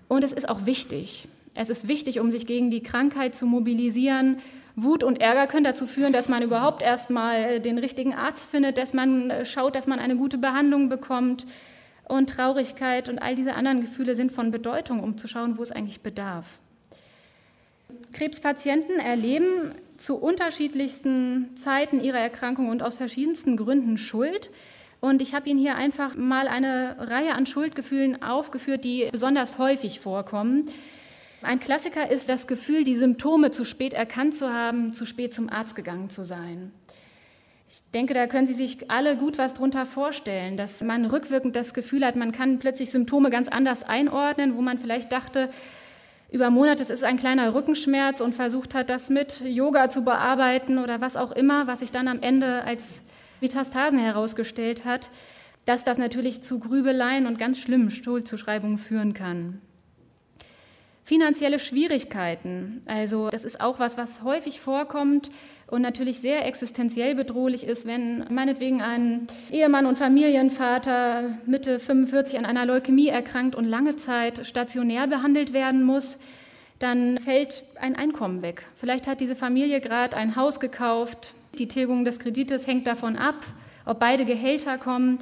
Und 0.06 0.22
es 0.22 0.34
ist 0.34 0.50
auch 0.50 0.66
wichtig. 0.66 1.26
Es 1.54 1.70
ist 1.70 1.88
wichtig, 1.88 2.20
um 2.20 2.30
sich 2.30 2.46
gegen 2.46 2.70
die 2.70 2.82
Krankheit 2.82 3.34
zu 3.34 3.46
mobilisieren 3.46 4.36
Wut 4.76 5.02
und 5.02 5.22
Ärger 5.22 5.46
können 5.46 5.64
dazu 5.64 5.86
führen, 5.86 6.12
dass 6.12 6.28
man 6.28 6.42
überhaupt 6.42 6.82
erstmal 6.82 7.60
den 7.60 7.78
richtigen 7.78 8.14
Arzt 8.14 8.48
findet, 8.48 8.76
dass 8.76 8.92
man 8.92 9.30
äh, 9.30 9.46
schaut, 9.46 9.74
dass 9.74 9.86
man 9.86 9.98
eine 9.98 10.16
gute 10.16 10.38
Behandlung 10.38 10.88
bekommt. 10.88 11.46
Und 12.08 12.30
Traurigkeit 12.30 13.08
und 13.08 13.20
all 13.20 13.34
diese 13.34 13.54
anderen 13.54 13.80
Gefühle 13.80 14.14
sind 14.14 14.30
von 14.30 14.52
Bedeutung, 14.52 15.02
um 15.02 15.18
zu 15.18 15.26
schauen, 15.26 15.58
wo 15.58 15.62
es 15.62 15.72
eigentlich 15.72 16.02
bedarf. 16.02 16.46
Krebspatienten 18.12 19.00
erleben 19.00 19.72
zu 19.96 20.16
unterschiedlichsten 20.16 21.56
Zeiten 21.56 22.00
ihrer 22.00 22.18
Erkrankung 22.18 22.68
und 22.68 22.82
aus 22.82 22.94
verschiedensten 22.94 23.56
Gründen 23.56 23.98
Schuld. 23.98 24.50
Und 25.00 25.20
ich 25.20 25.34
habe 25.34 25.48
Ihnen 25.48 25.58
hier 25.58 25.74
einfach 25.76 26.16
mal 26.16 26.48
eine 26.48 26.96
Reihe 26.98 27.34
an 27.34 27.46
Schuldgefühlen 27.46 28.22
aufgeführt, 28.22 28.84
die 28.84 29.08
besonders 29.10 29.58
häufig 29.58 29.98
vorkommen. 29.98 30.68
Ein 31.46 31.60
Klassiker 31.60 32.10
ist 32.10 32.28
das 32.28 32.48
Gefühl, 32.48 32.82
die 32.82 32.96
Symptome 32.96 33.52
zu 33.52 33.64
spät 33.64 33.94
erkannt 33.94 34.34
zu 34.34 34.52
haben, 34.52 34.92
zu 34.92 35.06
spät 35.06 35.32
zum 35.32 35.48
Arzt 35.48 35.76
gegangen 35.76 36.10
zu 36.10 36.24
sein. 36.24 36.72
Ich 37.68 37.88
denke, 37.94 38.14
da 38.14 38.26
können 38.26 38.48
Sie 38.48 38.52
sich 38.52 38.90
alle 38.90 39.16
gut 39.16 39.38
was 39.38 39.54
drunter 39.54 39.86
vorstellen, 39.86 40.56
dass 40.56 40.82
man 40.82 41.04
rückwirkend 41.04 41.54
das 41.54 41.72
Gefühl 41.72 42.04
hat, 42.04 42.16
man 42.16 42.32
kann 42.32 42.58
plötzlich 42.58 42.90
Symptome 42.90 43.30
ganz 43.30 43.46
anders 43.46 43.84
einordnen, 43.84 44.56
wo 44.56 44.60
man 44.60 44.78
vielleicht 44.78 45.12
dachte, 45.12 45.48
über 46.32 46.50
Monate 46.50 46.82
es 46.82 46.90
ist 46.90 47.04
ein 47.04 47.16
kleiner 47.16 47.54
Rückenschmerz 47.54 48.20
und 48.20 48.34
versucht 48.34 48.74
hat, 48.74 48.90
das 48.90 49.08
mit 49.08 49.40
Yoga 49.42 49.88
zu 49.88 50.02
bearbeiten 50.02 50.78
oder 50.78 51.00
was 51.00 51.16
auch 51.16 51.30
immer, 51.30 51.68
was 51.68 51.78
sich 51.78 51.92
dann 51.92 52.08
am 52.08 52.22
Ende 52.22 52.64
als 52.64 53.02
Metastasen 53.40 54.00
herausgestellt 54.00 54.84
hat, 54.84 55.10
dass 55.64 55.84
das 55.84 55.96
natürlich 55.96 56.42
zu 56.42 56.58
Grübeleien 56.58 57.28
und 57.28 57.38
ganz 57.38 57.60
schlimmen 57.60 57.92
Stuhlzuschreibungen 57.92 58.78
führen 58.78 59.12
kann. 59.12 59.60
Finanzielle 61.06 61.60
Schwierigkeiten, 61.60 62.82
also 62.86 63.30
das 63.30 63.44
ist 63.44 63.60
auch 63.60 63.78
was, 63.78 63.96
was 63.96 64.24
häufig 64.24 64.58
vorkommt 64.58 65.30
und 65.68 65.80
natürlich 65.80 66.18
sehr 66.18 66.44
existenziell 66.44 67.14
bedrohlich 67.14 67.62
ist, 67.62 67.86
wenn 67.86 68.24
meinetwegen 68.28 68.82
ein 68.82 69.28
Ehemann 69.52 69.86
und 69.86 69.98
Familienvater 69.98 71.38
Mitte 71.46 71.78
45 71.78 72.40
an 72.40 72.44
einer 72.44 72.66
Leukämie 72.66 73.06
erkrankt 73.06 73.54
und 73.54 73.66
lange 73.66 73.94
Zeit 73.94 74.44
stationär 74.48 75.06
behandelt 75.06 75.52
werden 75.52 75.84
muss, 75.84 76.18
dann 76.80 77.18
fällt 77.18 77.62
ein 77.80 77.94
Einkommen 77.94 78.42
weg. 78.42 78.64
Vielleicht 78.74 79.06
hat 79.06 79.20
diese 79.20 79.36
Familie 79.36 79.80
gerade 79.80 80.16
ein 80.16 80.34
Haus 80.34 80.58
gekauft, 80.58 81.34
die 81.56 81.68
Tilgung 81.68 82.04
des 82.04 82.18
Kredites 82.18 82.66
hängt 82.66 82.88
davon 82.88 83.14
ab, 83.14 83.46
ob 83.84 84.00
beide 84.00 84.24
Gehälter 84.24 84.76
kommen. 84.76 85.18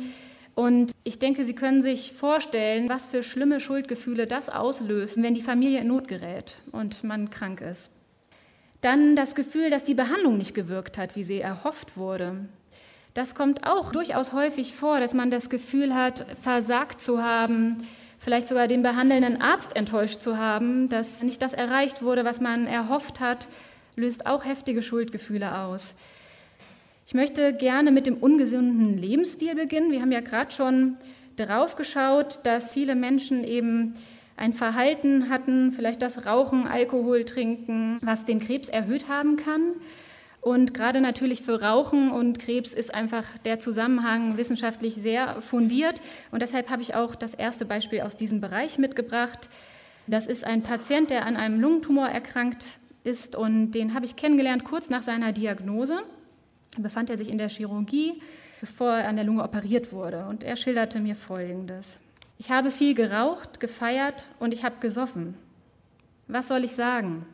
Und 0.54 0.92
ich 1.02 1.18
denke, 1.18 1.44
Sie 1.44 1.54
können 1.54 1.82
sich 1.82 2.12
vorstellen, 2.12 2.88
was 2.88 3.06
für 3.06 3.22
schlimme 3.22 3.60
Schuldgefühle 3.60 4.26
das 4.26 4.48
auslöst, 4.48 5.20
wenn 5.20 5.34
die 5.34 5.42
Familie 5.42 5.80
in 5.80 5.88
Not 5.88 6.06
gerät 6.06 6.58
und 6.70 7.02
man 7.02 7.30
krank 7.30 7.60
ist. 7.60 7.90
Dann 8.80 9.16
das 9.16 9.34
Gefühl, 9.34 9.70
dass 9.70 9.84
die 9.84 9.94
Behandlung 9.94 10.36
nicht 10.36 10.54
gewirkt 10.54 10.98
hat, 10.98 11.16
wie 11.16 11.24
sie 11.24 11.40
erhofft 11.40 11.96
wurde. 11.96 12.36
Das 13.14 13.34
kommt 13.34 13.66
auch 13.66 13.92
durchaus 13.92 14.32
häufig 14.32 14.74
vor, 14.74 15.00
dass 15.00 15.14
man 15.14 15.30
das 15.30 15.48
Gefühl 15.48 15.94
hat, 15.94 16.26
versagt 16.40 17.00
zu 17.00 17.22
haben, 17.22 17.86
vielleicht 18.18 18.48
sogar 18.48 18.68
den 18.68 18.82
behandelnden 18.82 19.40
Arzt 19.40 19.76
enttäuscht 19.76 20.20
zu 20.20 20.36
haben, 20.36 20.88
dass 20.88 21.22
nicht 21.22 21.40
das 21.40 21.52
erreicht 21.52 22.02
wurde, 22.02 22.24
was 22.24 22.40
man 22.40 22.66
erhofft 22.66 23.20
hat, 23.20 23.48
löst 23.96 24.26
auch 24.26 24.44
heftige 24.44 24.82
Schuldgefühle 24.82 25.58
aus. 25.58 25.94
Ich 27.06 27.12
möchte 27.12 27.52
gerne 27.52 27.92
mit 27.92 28.06
dem 28.06 28.16
ungesunden 28.16 28.96
Lebensstil 28.96 29.54
beginnen. 29.54 29.92
Wir 29.92 30.00
haben 30.00 30.12
ja 30.12 30.20
gerade 30.20 30.50
schon 30.50 30.96
darauf 31.36 31.76
geschaut, 31.76 32.38
dass 32.44 32.72
viele 32.72 32.94
Menschen 32.94 33.44
eben 33.44 33.94
ein 34.38 34.54
Verhalten 34.54 35.28
hatten, 35.28 35.70
vielleicht 35.72 36.00
das 36.00 36.24
Rauchen, 36.24 36.66
Alkohol 36.66 37.24
trinken, 37.24 37.98
was 38.02 38.24
den 38.24 38.40
Krebs 38.40 38.70
erhöht 38.70 39.06
haben 39.08 39.36
kann. 39.36 39.74
Und 40.40 40.72
gerade 40.72 41.02
natürlich 41.02 41.42
für 41.42 41.60
Rauchen 41.60 42.10
und 42.10 42.38
Krebs 42.38 42.72
ist 42.72 42.94
einfach 42.94 43.36
der 43.44 43.60
Zusammenhang 43.60 44.38
wissenschaftlich 44.38 44.94
sehr 44.94 45.42
fundiert. 45.42 46.00
Und 46.32 46.40
deshalb 46.40 46.70
habe 46.70 46.80
ich 46.80 46.94
auch 46.94 47.14
das 47.14 47.34
erste 47.34 47.66
Beispiel 47.66 48.00
aus 48.00 48.16
diesem 48.16 48.40
Bereich 48.40 48.78
mitgebracht. 48.78 49.50
Das 50.06 50.26
ist 50.26 50.44
ein 50.44 50.62
Patient, 50.62 51.10
der 51.10 51.26
an 51.26 51.36
einem 51.36 51.60
Lungentumor 51.60 52.08
erkrankt 52.08 52.64
ist 53.04 53.36
und 53.36 53.72
den 53.72 53.92
habe 53.92 54.06
ich 54.06 54.16
kennengelernt 54.16 54.64
kurz 54.64 54.88
nach 54.88 55.02
seiner 55.02 55.32
Diagnose 55.32 56.02
befand 56.82 57.10
er 57.10 57.18
sich 57.18 57.30
in 57.30 57.38
der 57.38 57.48
Chirurgie, 57.48 58.20
bevor 58.60 58.92
er 58.92 59.08
an 59.08 59.16
der 59.16 59.24
Lunge 59.24 59.44
operiert 59.44 59.92
wurde. 59.92 60.26
Und 60.26 60.44
er 60.44 60.56
schilderte 60.56 61.00
mir 61.00 61.16
Folgendes. 61.16 62.00
Ich 62.38 62.50
habe 62.50 62.70
viel 62.70 62.94
geraucht, 62.94 63.60
gefeiert 63.60 64.26
und 64.38 64.52
ich 64.52 64.64
habe 64.64 64.76
gesoffen. 64.80 65.36
Was 66.26 66.48
soll 66.48 66.64
ich 66.64 66.72
sagen? 66.72 67.26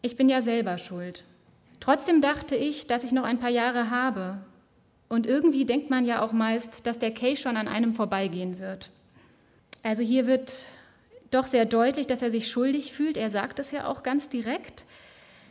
Ich 0.00 0.16
bin 0.16 0.28
ja 0.28 0.42
selber 0.42 0.78
schuld. 0.78 1.24
Trotzdem 1.78 2.20
dachte 2.20 2.56
ich, 2.56 2.86
dass 2.86 3.04
ich 3.04 3.12
noch 3.12 3.24
ein 3.24 3.38
paar 3.38 3.50
Jahre 3.50 3.90
habe. 3.90 4.38
Und 5.08 5.26
irgendwie 5.26 5.64
denkt 5.64 5.90
man 5.90 6.04
ja 6.04 6.22
auch 6.22 6.32
meist, 6.32 6.86
dass 6.86 6.98
der 6.98 7.12
Case 7.12 7.42
schon 7.42 7.56
an 7.56 7.68
einem 7.68 7.92
vorbeigehen 7.92 8.58
wird. 8.58 8.90
Also 9.82 10.02
hier 10.02 10.26
wird 10.26 10.66
doch 11.30 11.46
sehr 11.46 11.64
deutlich, 11.64 12.06
dass 12.06 12.22
er 12.22 12.30
sich 12.30 12.48
schuldig 12.48 12.92
fühlt. 12.92 13.16
Er 13.16 13.30
sagt 13.30 13.58
es 13.58 13.72
ja 13.72 13.86
auch 13.86 14.02
ganz 14.02 14.28
direkt. 14.28 14.84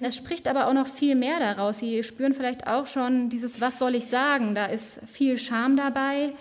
Es 0.04 0.16
spricht 0.16 0.48
aber 0.48 0.68
auch 0.68 0.74
noch 0.74 0.88
viel 0.88 1.16
mehr 1.16 1.40
daraus. 1.40 1.78
Sie 1.78 2.04
spüren 2.04 2.34
vielleicht 2.34 2.66
auch 2.66 2.88
schon 2.88 3.30
dieses, 3.30 3.62
was 3.62 3.78
soll 3.78 3.94
ich 3.94 4.08
sagen? 4.08 4.56
Da 4.56 4.66
ist 4.66 5.00
viel 5.08 5.38
Scham 5.38 5.78
dabei 5.78 6.34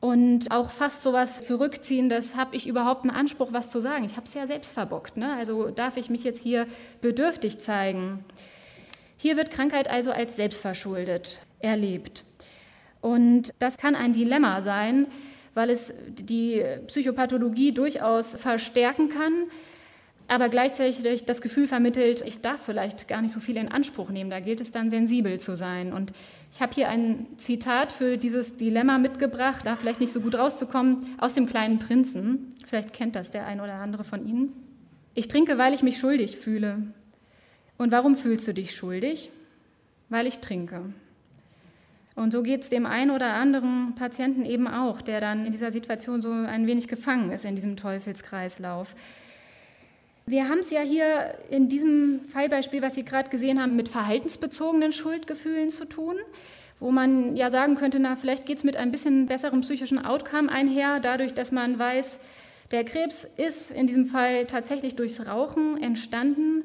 und 0.00 0.50
auch 0.50 0.70
fast 0.70 1.02
so 1.02 1.12
was 1.12 1.42
zurückziehen, 1.42 2.10
das 2.10 2.36
habe 2.36 2.56
ich 2.56 2.66
überhaupt 2.66 3.04
einen 3.04 3.10
Anspruch, 3.10 3.52
was 3.52 3.70
zu 3.70 3.80
sagen. 3.80 4.04
Ich 4.04 4.16
habe 4.16 4.26
es 4.26 4.34
ja 4.34 4.46
selbst 4.46 4.72
verbockt. 4.72 5.16
Ne? 5.16 5.34
Also 5.34 5.70
darf 5.70 5.96
ich 5.98 6.08
mich 6.08 6.24
jetzt 6.24 6.42
hier 6.42 6.66
bedürftig 7.00 7.58
zeigen. 7.58 8.24
Hier 9.18 9.36
wird 9.36 9.50
Krankheit 9.50 9.90
also 9.90 10.10
als 10.10 10.36
selbstverschuldet 10.36 11.40
erlebt. 11.58 12.24
Und 13.00 13.52
das 13.58 13.76
kann 13.76 13.94
ein 13.94 14.14
Dilemma 14.14 14.62
sein, 14.62 15.06
weil 15.52 15.68
es 15.68 15.94
die 16.06 16.62
Psychopathologie 16.86 17.72
durchaus 17.72 18.34
verstärken 18.34 19.10
kann 19.10 19.44
aber 20.26 20.48
gleichzeitig 20.48 21.24
das 21.26 21.42
Gefühl 21.42 21.66
vermittelt, 21.66 22.22
ich 22.26 22.40
darf 22.40 22.60
vielleicht 22.64 23.08
gar 23.08 23.20
nicht 23.20 23.32
so 23.32 23.40
viel 23.40 23.56
in 23.56 23.68
Anspruch 23.68 24.10
nehmen. 24.10 24.30
Da 24.30 24.40
gilt 24.40 24.60
es 24.60 24.70
dann 24.70 24.88
sensibel 24.88 25.38
zu 25.38 25.54
sein. 25.56 25.92
Und 25.92 26.12
ich 26.52 26.62
habe 26.62 26.72
hier 26.74 26.88
ein 26.88 27.26
Zitat 27.36 27.92
für 27.92 28.16
dieses 28.16 28.56
Dilemma 28.56 28.98
mitgebracht, 28.98 29.66
da 29.66 29.76
vielleicht 29.76 30.00
nicht 30.00 30.12
so 30.12 30.20
gut 30.20 30.34
rauszukommen, 30.34 31.06
aus 31.18 31.34
dem 31.34 31.46
kleinen 31.46 31.78
Prinzen. 31.78 32.56
Vielleicht 32.66 32.92
kennt 32.92 33.16
das 33.16 33.30
der 33.30 33.46
ein 33.46 33.60
oder 33.60 33.74
andere 33.74 34.04
von 34.04 34.26
Ihnen. 34.26 34.52
Ich 35.14 35.28
trinke, 35.28 35.58
weil 35.58 35.74
ich 35.74 35.82
mich 35.82 35.98
schuldig 35.98 36.36
fühle. 36.36 36.82
Und 37.76 37.92
warum 37.92 38.16
fühlst 38.16 38.48
du 38.48 38.54
dich 38.54 38.74
schuldig? 38.74 39.30
Weil 40.08 40.26
ich 40.26 40.38
trinke. 40.38 40.80
Und 42.16 42.32
so 42.32 42.42
geht 42.42 42.62
es 42.62 42.68
dem 42.68 42.86
einen 42.86 43.10
oder 43.10 43.34
anderen 43.34 43.94
Patienten 43.96 44.44
eben 44.44 44.68
auch, 44.68 45.02
der 45.02 45.20
dann 45.20 45.44
in 45.44 45.52
dieser 45.52 45.72
Situation 45.72 46.22
so 46.22 46.30
ein 46.30 46.66
wenig 46.66 46.88
gefangen 46.88 47.32
ist 47.32 47.44
in 47.44 47.56
diesem 47.56 47.76
Teufelskreislauf. 47.76 48.94
Wir 50.26 50.48
haben 50.48 50.60
es 50.60 50.70
ja 50.70 50.80
hier 50.80 51.34
in 51.50 51.68
diesem 51.68 52.22
Fallbeispiel, 52.32 52.80
was 52.80 52.94
Sie 52.94 53.04
gerade 53.04 53.28
gesehen 53.28 53.60
haben, 53.60 53.76
mit 53.76 53.90
verhaltensbezogenen 53.90 54.90
Schuldgefühlen 54.90 55.68
zu 55.68 55.84
tun, 55.84 56.14
wo 56.80 56.90
man 56.90 57.36
ja 57.36 57.50
sagen 57.50 57.74
könnte, 57.74 57.98
na, 57.98 58.16
vielleicht 58.16 58.46
geht 58.46 58.56
es 58.56 58.64
mit 58.64 58.76
ein 58.76 58.90
bisschen 58.90 59.26
besserem 59.26 59.60
psychischen 59.60 60.02
Outcome 60.02 60.50
einher, 60.50 60.98
dadurch, 61.00 61.34
dass 61.34 61.52
man 61.52 61.78
weiß, 61.78 62.18
der 62.70 62.84
Krebs 62.84 63.28
ist 63.36 63.70
in 63.70 63.86
diesem 63.86 64.06
Fall 64.06 64.46
tatsächlich 64.46 64.96
durchs 64.96 65.26
Rauchen 65.26 65.80
entstanden. 65.82 66.64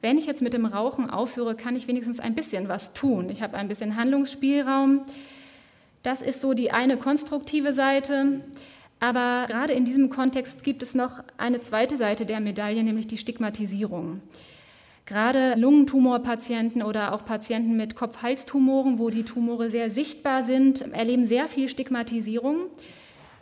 Wenn 0.00 0.16
ich 0.16 0.26
jetzt 0.26 0.40
mit 0.40 0.54
dem 0.54 0.64
Rauchen 0.64 1.10
aufhöre, 1.10 1.56
kann 1.56 1.74
ich 1.74 1.88
wenigstens 1.88 2.20
ein 2.20 2.36
bisschen 2.36 2.68
was 2.68 2.94
tun. 2.94 3.28
Ich 3.28 3.42
habe 3.42 3.56
ein 3.56 3.66
bisschen 3.66 3.96
Handlungsspielraum. 3.96 5.00
Das 6.04 6.22
ist 6.22 6.40
so 6.40 6.54
die 6.54 6.70
eine 6.70 6.96
konstruktive 6.96 7.72
Seite. 7.72 8.40
Aber 9.00 9.46
gerade 9.48 9.72
in 9.72 9.86
diesem 9.86 10.10
Kontext 10.10 10.62
gibt 10.62 10.82
es 10.82 10.94
noch 10.94 11.20
eine 11.38 11.60
zweite 11.60 11.96
Seite 11.96 12.26
der 12.26 12.40
Medaille, 12.40 12.84
nämlich 12.84 13.06
die 13.06 13.18
Stigmatisierung. 13.18 14.20
Gerade 15.06 15.54
Lungentumorpatienten 15.58 16.82
oder 16.82 17.12
auch 17.14 17.24
Patienten 17.24 17.76
mit 17.76 17.96
Kopf-Hals-Tumoren, 17.96 18.98
wo 18.98 19.10
die 19.10 19.24
Tumore 19.24 19.68
sehr 19.68 19.90
sichtbar 19.90 20.44
sind, 20.44 20.92
erleben 20.92 21.26
sehr 21.26 21.48
viel 21.48 21.68
Stigmatisierung. 21.68 22.66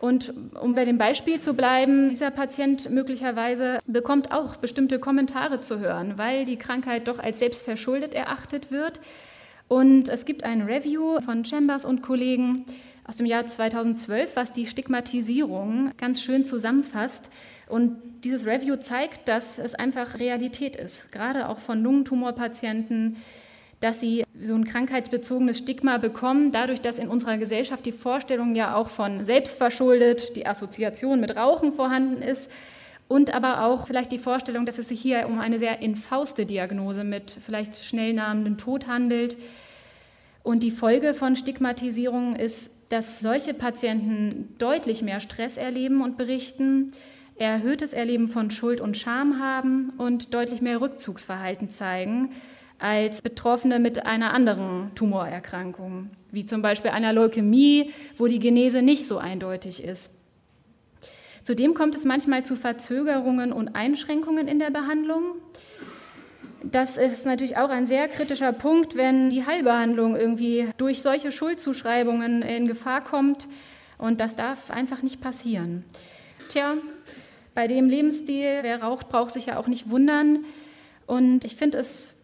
Und 0.01 0.33
um 0.63 0.75
bei 0.75 0.85
dem 0.85 0.97
Beispiel 0.97 1.41
zu 1.41 1.55
bleiben, 1.55 2.09
dieser 2.09 2.31
Patient 2.31 2.89
möglicherweise 2.89 3.81
bekommt 3.87 4.31
auch 4.31 4.57
bestimmte 4.57 5.01
Kommentare 5.01 5.61
zu 5.61 5.81
hören, 5.81 6.15
weil 6.17 6.45
die 6.45 6.57
Krankheit 6.57 7.09
doch 7.09 7.19
als 7.19 7.41
selbstverschuldet 7.41 8.15
erachtet 8.15 8.71
wird. 8.71 9.01
Und 9.67 10.09
es 10.09 10.25
gibt 10.25 10.45
ein 10.45 10.63
Review 10.63 11.21
von 11.21 11.45
Chambers 11.45 11.85
und 11.85 12.01
Kollegen, 12.01 12.65
aus 13.09 13.17
dem 13.17 13.27
Jahr 13.27 13.47
2012, 13.47 14.37
was 14.37 14.53
die 14.53 14.67
Stigmatisierung 14.67 15.93
ganz 15.97 16.21
schön 16.21 16.45
zusammenfasst. 16.45 17.31
Und 17.67 17.97
dieses 18.23 18.47
Review 18.47 18.77
zeigt, 18.77 19.29
dass 19.29 19.59
es 19.59 19.75
einfach 19.75 20.19
Realität 20.19 20.77
ist, 20.77 21.11
gerade 21.11 21.49
auch 21.49 21.59
von 21.59 21.83
Lungentumorpatienten, 21.83 23.17
dass 23.81 24.01
sie 24.01 24.25
so 24.43 24.55
ein 24.55 24.65
krankheitsbezogenes 24.65 25.59
Stigma 25.59 25.97
bekommen, 25.97 26.53
dadurch, 26.53 26.83
dass 26.83 26.99
in 26.99 27.09
unserer 27.09 27.39
Gesellschaft 27.39 27.87
die 27.87 27.93
Vorstellung 27.93 28.55
ja 28.55 28.75
auch 28.75 28.91
von 28.91 29.25
selbstverschuldet, 29.25 30.37
die 30.37 30.47
Assoziation 30.47 31.19
mit 31.19 31.35
Rauchen 31.35 31.73
vorhanden 31.73 32.21
ist 32.21 32.51
und 33.07 33.33
aber 33.33 33.65
auch 33.65 33.87
vielleicht 33.87 34.13
die 34.13 34.19
Vorstellung, 34.19 34.67
dass 34.67 34.77
es 34.77 34.89
sich 34.89 35.01
hier 35.01 35.27
um 35.29 35.39
eine 35.39 35.59
sehr 35.59 35.81
infauste 35.81 36.45
Diagnose 36.45 37.05
mit 37.05 37.39
vielleicht 37.43 37.83
schnell 37.83 38.13
nahmenden 38.13 38.59
Tod 38.59 38.87
handelt. 38.87 39.39
Und 40.43 40.63
die 40.63 40.71
Folge 40.71 41.15
von 41.15 41.37
Stigmatisierung 41.37 42.37
ist 42.37 42.73
dass 42.89 43.21
solche 43.21 43.55
Patienten 43.55 44.55
deutlich 44.59 45.03
mehr 45.03 45.21
Stress 45.21 45.57
erleben 45.57 46.03
und 46.03 46.17
berichten, 46.17 46.93
erhöhtes 47.37 47.93
Erleben 47.93 48.29
von 48.29 48.51
Schuld 48.51 48.81
und 48.81 48.97
Scham 48.97 49.39
haben 49.41 49.91
und 49.99 50.35
deutlich 50.35 50.61
mehr 50.61 50.81
Rückzugsverhalten 50.81 51.71
zeigen 51.71 52.31
als 52.79 53.23
Betroffene 53.23 53.81
mit 53.81 54.07
einer 54.07 54.33
anderen 54.33 54.93
Tumorerkrankung, 54.95 56.11
wie 56.31 56.47
zum 56.47 56.63
Beispiel 56.63 56.93
einer 56.93 57.13
Leukämie, 57.13 57.91
wo 58.17 58.29
die 58.29 58.39
Genese 58.39 58.83
nicht 58.83 59.07
so 59.07 59.19
eindeutig 59.19 59.83
ist. 59.83 60.11
Zudem 61.43 61.75
kommt 61.75 61.95
es 61.95 62.05
manchmal 62.05 62.45
zu 62.45 62.57
Verzögerungen 62.57 63.53
und 63.53 63.75
Einschränkungen 63.75 64.49
in 64.49 64.59
der 64.59 64.71
Behandlung. 64.71 65.37
Das 66.63 66.97
ist 66.97 67.25
natürlich 67.25 67.57
auch 67.57 67.71
ein 67.71 67.87
sehr 67.87 68.09
kritischer 68.09 68.53
Punkt, 68.53 68.97
wenn 68.97 69.31
die 69.31 69.47
Heilbehandlung 69.47 70.17
irgendwie 70.17 70.69
durch 70.77 71.03
solche 71.03 71.31
Schuldzuschreibungen 71.31 72.43
in 72.43 72.67
Gefahr 72.67 73.03
kommt. 73.03 73.47
Und 73.97 74.21
das 74.21 74.35
darf 74.35 74.71
einfach 74.71 75.03
nicht 75.03 75.21
passieren. 75.21 75.85
Tja, 76.49 76.75
bei 77.55 77.67
dem 77.67 77.89
Lebensstil, 77.89 78.59
wer 78.63 78.83
raucht, 78.83 79.09
braucht 79.09 79.35
sich 79.35 79.47
ja 79.47 79.59
auch 79.59 79.69
nicht 79.69 79.91
wundern. 79.91 80.45
Und 81.07 81.45
ich 81.45 81.57
finde 81.57 81.79
es 81.79 82.15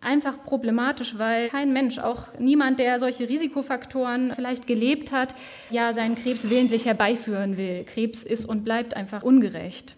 einfach 0.00 0.42
problematisch, 0.42 1.18
weil 1.18 1.48
kein 1.48 1.72
Mensch, 1.72 1.98
auch 1.98 2.26
niemand, 2.38 2.78
der 2.78 2.98
solche 2.98 3.28
Risikofaktoren 3.28 4.32
vielleicht 4.34 4.66
gelebt 4.66 5.12
hat, 5.12 5.34
ja 5.70 5.92
seinen 5.92 6.16
Krebs 6.16 6.50
willentlich 6.50 6.86
herbeiführen 6.86 7.56
will. 7.56 7.84
Krebs 7.84 8.22
ist 8.22 8.44
und 8.44 8.64
bleibt 8.64 8.94
einfach 8.94 9.22
ungerecht. 9.22 9.96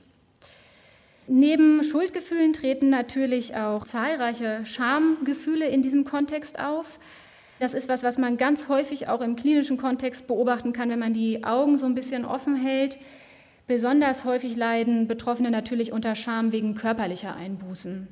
Neben 1.27 1.83
Schuldgefühlen 1.83 2.53
treten 2.53 2.91
natürlich 2.91 3.57
auch 3.57 3.85
zahlreiche 3.85 4.67
Schamgefühle 4.67 5.67
in 5.67 5.81
diesem 5.81 6.05
Kontext 6.05 6.59
auf. 6.59 6.99
Das 7.61 7.73
ist 7.73 7.89
was, 7.89 8.03
was 8.03 8.19
man 8.19 8.37
ganz 8.37 8.69
häufig 8.69 9.09
auch 9.09 9.23
im 9.23 9.37
klinischen 9.37 9.79
Kontext 9.79 10.27
beobachten 10.27 10.73
kann, 10.73 10.91
wenn 10.91 10.99
man 10.99 11.15
die 11.15 11.45
Augen 11.45 11.79
so 11.79 11.87
ein 11.87 11.95
bisschen 11.95 12.25
offen 12.25 12.57
hält. 12.57 12.99
Besonders 13.67 14.25
häufig 14.25 14.57
leiden 14.57 15.09
Betroffene 15.09 15.51
natürlich 15.51 15.93
unter 15.93 16.15
Scham 16.15 16.53
wegen 16.53 16.75
körperlicher 16.75 17.35
Einbußen. 17.35 18.09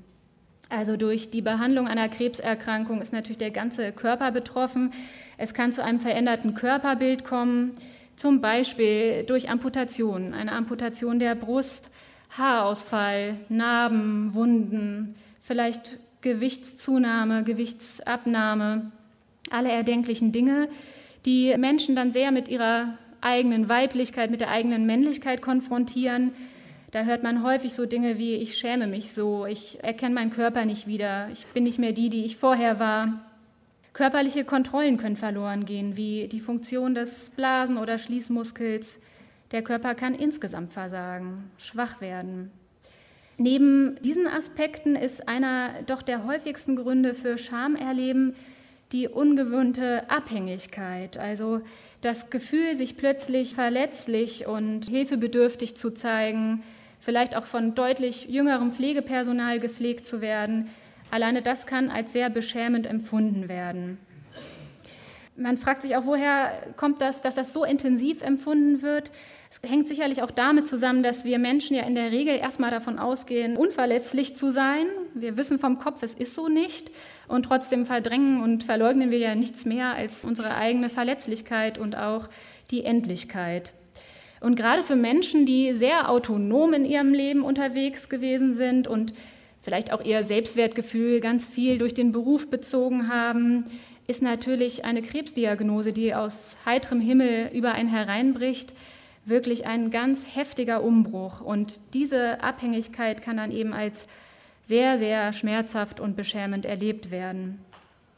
Also 0.71 0.97
durch 0.97 1.29
die 1.29 1.43
Behandlung 1.43 1.87
einer 1.87 2.09
Krebserkrankung 2.09 3.03
ist 3.03 3.13
natürlich 3.13 3.37
der 3.37 3.51
ganze 3.51 3.93
Körper 3.93 4.33
betroffen. 4.33 4.91
Es 5.37 5.53
kann 5.53 5.73
zu 5.73 5.85
einem 5.85 6.01
veränderten 6.01 6.55
Körperbild 6.55 7.25
kommen, 7.25 7.73
zum 8.17 8.41
Beispiel 8.41 9.25
durch 9.25 9.51
Amputationen, 9.51 10.33
eine 10.33 10.53
Amputation 10.53 11.19
der 11.19 11.35
Brust, 11.35 11.91
Haarausfall, 12.37 13.37
Narben, 13.49 14.35
Wunden, 14.35 15.15
vielleicht 15.41 15.99
Gewichtszunahme, 16.21 17.45
Gewichtsabnahme, 17.45 18.91
alle 19.51 19.71
erdenklichen 19.71 20.33
Dinge, 20.33 20.69
die 21.27 21.55
Menschen 21.57 21.97
dann 21.97 22.13
sehr 22.13 22.33
mit 22.33 22.49
ihrer 22.49 22.99
eigenen 23.21 23.69
Weiblichkeit, 23.69 24.31
mit 24.31 24.41
der 24.41 24.51
eigenen 24.51 24.87
Männlichkeit 24.87 25.43
konfrontieren, 25.43 26.33
da 26.93 27.05
hört 27.05 27.23
man 27.23 27.43
häufig 27.43 27.73
so 27.73 27.87
Dinge 27.87 28.19
wie, 28.19 28.35
ich 28.35 28.59
schäme 28.59 28.87
mich 28.87 29.13
so, 29.13 29.47
ich 29.47 29.83
erkenne 29.83 30.15
meinen 30.15 30.31
Körper 30.31 30.67
nicht 30.67 30.87
wieder, 30.87 31.29
ich 31.33 31.47
bin 31.47 31.65
nicht 31.65 31.79
mehr 31.79 31.93
die, 31.93 32.11
die 32.11 32.27
ich 32.27 32.37
vorher 32.37 32.79
war. 32.79 33.25
Körperliche 33.95 34.45
Kontrollen 34.45 34.99
können 34.99 35.17
verloren 35.17 35.65
gehen, 35.65 35.97
wie 35.97 36.29
die 36.29 36.41
Funktion 36.41 36.95
des 36.95 37.31
Blasen- 37.31 37.79
oder 37.79 37.99
Schließmuskels. 37.99 39.01
Der 39.53 39.63
Körper 39.63 39.95
kann 39.95 40.15
insgesamt 40.15 40.73
versagen, 40.73 41.51
schwach 41.59 42.01
werden. 42.01 42.51
Neben 43.37 43.97
diesen 44.03 44.27
Aspekten 44.27 44.97
ist 44.97 45.29
einer 45.29 45.83
doch 45.87 46.03
der 46.03 46.27
häufigsten 46.27 46.77
Gründe 46.77 47.15
für 47.15 47.39
Schamerleben 47.39 48.35
die 48.93 49.09
ungewöhnte 49.09 50.11
Abhängigkeit, 50.11 51.17
also 51.17 51.63
das 52.03 52.29
Gefühl, 52.29 52.77
sich 52.77 52.97
plötzlich 52.97 53.55
verletzlich 53.55 54.47
und 54.47 54.87
hilfebedürftig 54.87 55.77
zu 55.77 55.91
zeigen, 55.93 56.63
vielleicht 57.01 57.37
auch 57.37 57.47
von 57.47 57.75
deutlich 57.75 58.29
jüngerem 58.29 58.71
Pflegepersonal 58.71 59.61
gepflegt 59.61 60.07
zu 60.07 60.21
werden. 60.21 60.69
Alleine 61.11 61.43
das 61.43 61.67
kann 61.67 61.91
als 61.91 62.13
sehr 62.13 62.29
beschämend 62.29 62.87
empfunden 62.87 63.49
werden. 63.49 63.99
Man 65.37 65.57
fragt 65.57 65.81
sich 65.83 65.97
auch, 65.97 66.05
woher 66.05 66.75
kommt 66.77 67.01
das, 67.01 67.23
dass 67.23 67.35
das 67.35 67.55
so 67.55 67.65
intensiv 67.65 68.21
empfunden 68.21 68.83
wird. 68.83 69.11
Es 69.51 69.61
hängt 69.67 69.89
sicherlich 69.89 70.23
auch 70.23 70.31
damit 70.31 70.69
zusammen, 70.69 71.03
dass 71.03 71.25
wir 71.25 71.39
Menschen 71.39 71.75
ja 71.75 71.85
in 71.85 71.95
der 71.95 72.11
Regel 72.11 72.37
erstmal 72.37 72.71
davon 72.71 72.99
ausgehen, 72.99 73.57
unverletzlich 73.57 74.37
zu 74.37 74.51
sein. 74.51 74.87
Wir 75.15 75.39
wissen 75.39 75.59
vom 75.59 75.79
Kopf, 75.79 76.03
es 76.03 76.13
ist 76.13 76.35
so 76.35 76.49
nicht. 76.49 76.91
Und 77.29 77.45
trotzdem 77.45 77.87
verdrängen 77.87 78.43
und 78.43 78.65
verleugnen 78.65 79.11
wir 79.11 79.19
ja 79.19 79.35
nichts 79.35 79.65
mehr 79.65 79.95
als 79.95 80.27
unsere 80.27 80.55
eigene 80.55 80.91
Verletzlichkeit 80.91 81.79
und 81.79 81.97
auch 81.97 82.29
die 82.71 82.85
Endlichkeit. 82.85 83.73
Und 84.41 84.57
gerade 84.57 84.83
für 84.83 84.97
Menschen, 84.97 85.47
die 85.47 85.73
sehr 85.73 86.11
autonom 86.11 86.75
in 86.75 86.85
ihrem 86.85 87.15
Leben 87.15 87.43
unterwegs 87.43 88.11
gewesen 88.11 88.53
sind 88.53 88.87
und 88.87 89.15
vielleicht 89.63 89.93
auch 89.93 90.05
ihr 90.05 90.25
Selbstwertgefühl 90.25 91.21
ganz 91.21 91.47
viel 91.47 91.79
durch 91.79 91.95
den 91.95 92.13
Beruf 92.13 92.51
bezogen 92.51 93.09
haben, 93.09 93.65
ist 94.07 94.23
natürlich 94.23 94.85
eine 94.85 95.03
Krebsdiagnose, 95.03 95.93
die 95.93 96.15
aus 96.15 96.57
heiterem 96.67 97.01
Himmel 97.01 97.51
über 97.53 97.73
einen 97.73 97.89
hereinbricht, 97.89 98.73
wirklich 99.25 99.67
ein 99.67 99.91
ganz 99.91 100.27
heftiger 100.35 100.83
Umbruch. 100.83 101.41
Und 101.41 101.81
diese 101.95 102.43
Abhängigkeit 102.43 103.23
kann 103.23 103.37
dann 103.37 103.53
eben 103.53 103.73
als 103.73 104.09
sehr, 104.63 104.99
sehr 104.99 105.33
schmerzhaft 105.33 106.01
und 106.01 106.17
beschämend 106.17 106.67
erlebt 106.67 107.11
werden. 107.11 107.61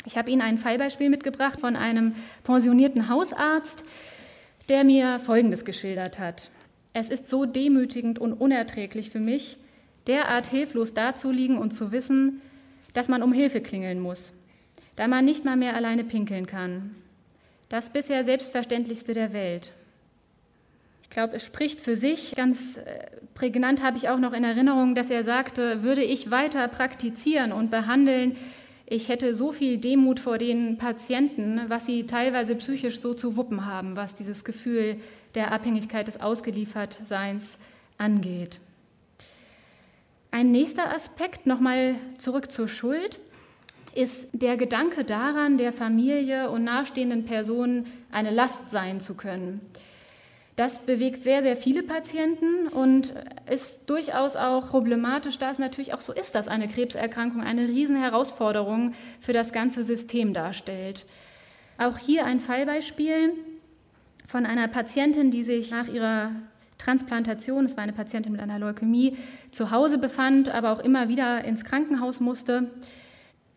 Ich 0.07 0.17
habe 0.17 0.31
Ihnen 0.31 0.43
ein 0.43 0.59
Fallbeispiel 0.59 1.09
mitgebracht 1.09 1.61
von 1.61 1.77
einem 1.77 2.15
pensionierten 2.45 3.09
Hausarzt, 3.09 3.85
der 4.69 4.85
mir 4.85 5.19
Folgendes 5.21 5.65
geschildert 5.65 6.19
hat. 6.19 6.51
Es 6.93 7.09
ist 7.09 7.29
so 7.29 7.45
demütigend 7.45 8.19
und 8.19 8.35
unerträglich 8.35 9.11
für 9.11 9.21
mich, 9.21 9.57
derart 10.07 10.47
hilflos 10.47 10.95
dazuliegen 10.95 11.59
und 11.59 11.73
zu 11.73 11.93
wissen, 11.93 12.41
dass 12.93 13.09
man 13.09 13.23
um 13.23 13.33
Hilfe 13.33 13.61
klingeln 13.61 14.01
muss, 14.01 14.33
da 14.97 15.09
man 15.09 15.25
nicht 15.25 15.45
mal 15.45 15.57
mehr 15.57 15.75
alleine 15.75 16.05
pinkeln 16.05 16.47
kann. 16.47 16.95
Das 17.69 17.91
bisher 17.91 18.25
Selbstverständlichste 18.25 19.15
der 19.15 19.33
Welt. 19.33 19.73
Ich 21.03 21.11
glaube, 21.11 21.37
es 21.37 21.45
spricht 21.45 21.81
für 21.81 21.97
sich. 21.97 22.33
Ganz 22.35 22.77
äh, 22.77 22.83
prägnant 23.35 23.83
habe 23.83 23.97
ich 23.97 24.09
auch 24.09 24.19
noch 24.19 24.33
in 24.33 24.45
Erinnerung, 24.45 24.95
dass 24.95 25.11
er 25.11 25.25
sagte, 25.25 25.83
würde 25.83 26.03
ich 26.03 26.31
weiter 26.31 26.67
praktizieren 26.69 27.53
und 27.53 27.71
behandeln, 27.71 28.37
ich 28.87 29.09
hätte 29.09 29.33
so 29.33 29.53
viel 29.53 29.79
Demut 29.79 30.21
vor 30.21 30.37
den 30.37 30.77
Patienten, 30.77 31.63
was 31.69 31.87
sie 31.87 32.07
teilweise 32.07 32.55
psychisch 32.55 33.01
so 33.01 33.15
zu 33.15 33.37
wuppen 33.37 33.65
haben, 33.65 33.97
was 33.97 34.15
dieses 34.15 34.45
Gefühl 34.45 35.01
der 35.35 35.53
Abhängigkeit 35.53 36.07
des 36.07 36.21
Ausgeliefertseins 36.21 37.59
angeht. 37.97 38.61
Ein 40.31 40.51
nächster 40.51 40.95
Aspekt, 40.95 41.47
nochmal 41.47 41.95
zurück 42.19 42.53
zur 42.53 42.69
Schuld, 42.69 43.21
ist 43.95 44.29
der 44.33 44.57
Gedanke 44.57 45.05
daran, 45.05 45.59
der 45.59 45.73
Familie 45.73 46.51
und 46.51 46.65
nahestehenden 46.65 47.25
Personen 47.25 47.87
eine 48.11 48.31
Last 48.31 48.71
sein 48.71 49.01
zu 49.01 49.15
können. 49.15 49.61
Das 50.57 50.79
bewegt 50.79 51.25
sehr, 51.25 51.43
sehr 51.43 51.57
viele 51.57 51.83
Patienten 51.83 52.69
und 52.69 53.15
ist 53.51 53.91
durchaus 53.91 54.37
auch 54.37 54.69
problematisch, 54.69 55.39
da 55.39 55.51
es 55.51 55.59
natürlich 55.59 55.95
auch 55.95 56.01
so 56.01 56.13
ist, 56.13 56.37
dass 56.37 56.47
eine 56.47 56.69
Krebserkrankung 56.69 57.43
eine 57.43 57.67
Riesenherausforderung 57.67 58.95
für 59.19 59.33
das 59.33 59.53
ganze 59.53 59.83
System 59.83 60.33
darstellt. 60.33 61.07
Auch 61.77 61.99
hier 61.99 62.25
ein 62.25 62.39
Fallbeispiel 62.39 63.33
von 64.27 64.47
einer 64.47 64.69
Patientin, 64.69 65.33
die 65.33 65.43
sich 65.43 65.73
nach 65.73 65.89
ihrer 65.89 66.31
Transplantation, 66.79 67.65
es 67.65 67.77
war 67.77 67.83
eine 67.83 67.93
Patientin 67.93 68.31
mit 68.31 68.41
einer 68.41 68.61
Leukämie, 68.61 69.17
zu 69.51 69.73
Hause 69.73 69.99
befand, 69.99 70.51
aber 70.51 70.71
auch 70.71 70.81
immer 70.81 71.09
wieder 71.09 71.45
ins 71.45 71.65
Krankenhaus 71.65 72.21
musste. 72.21 72.71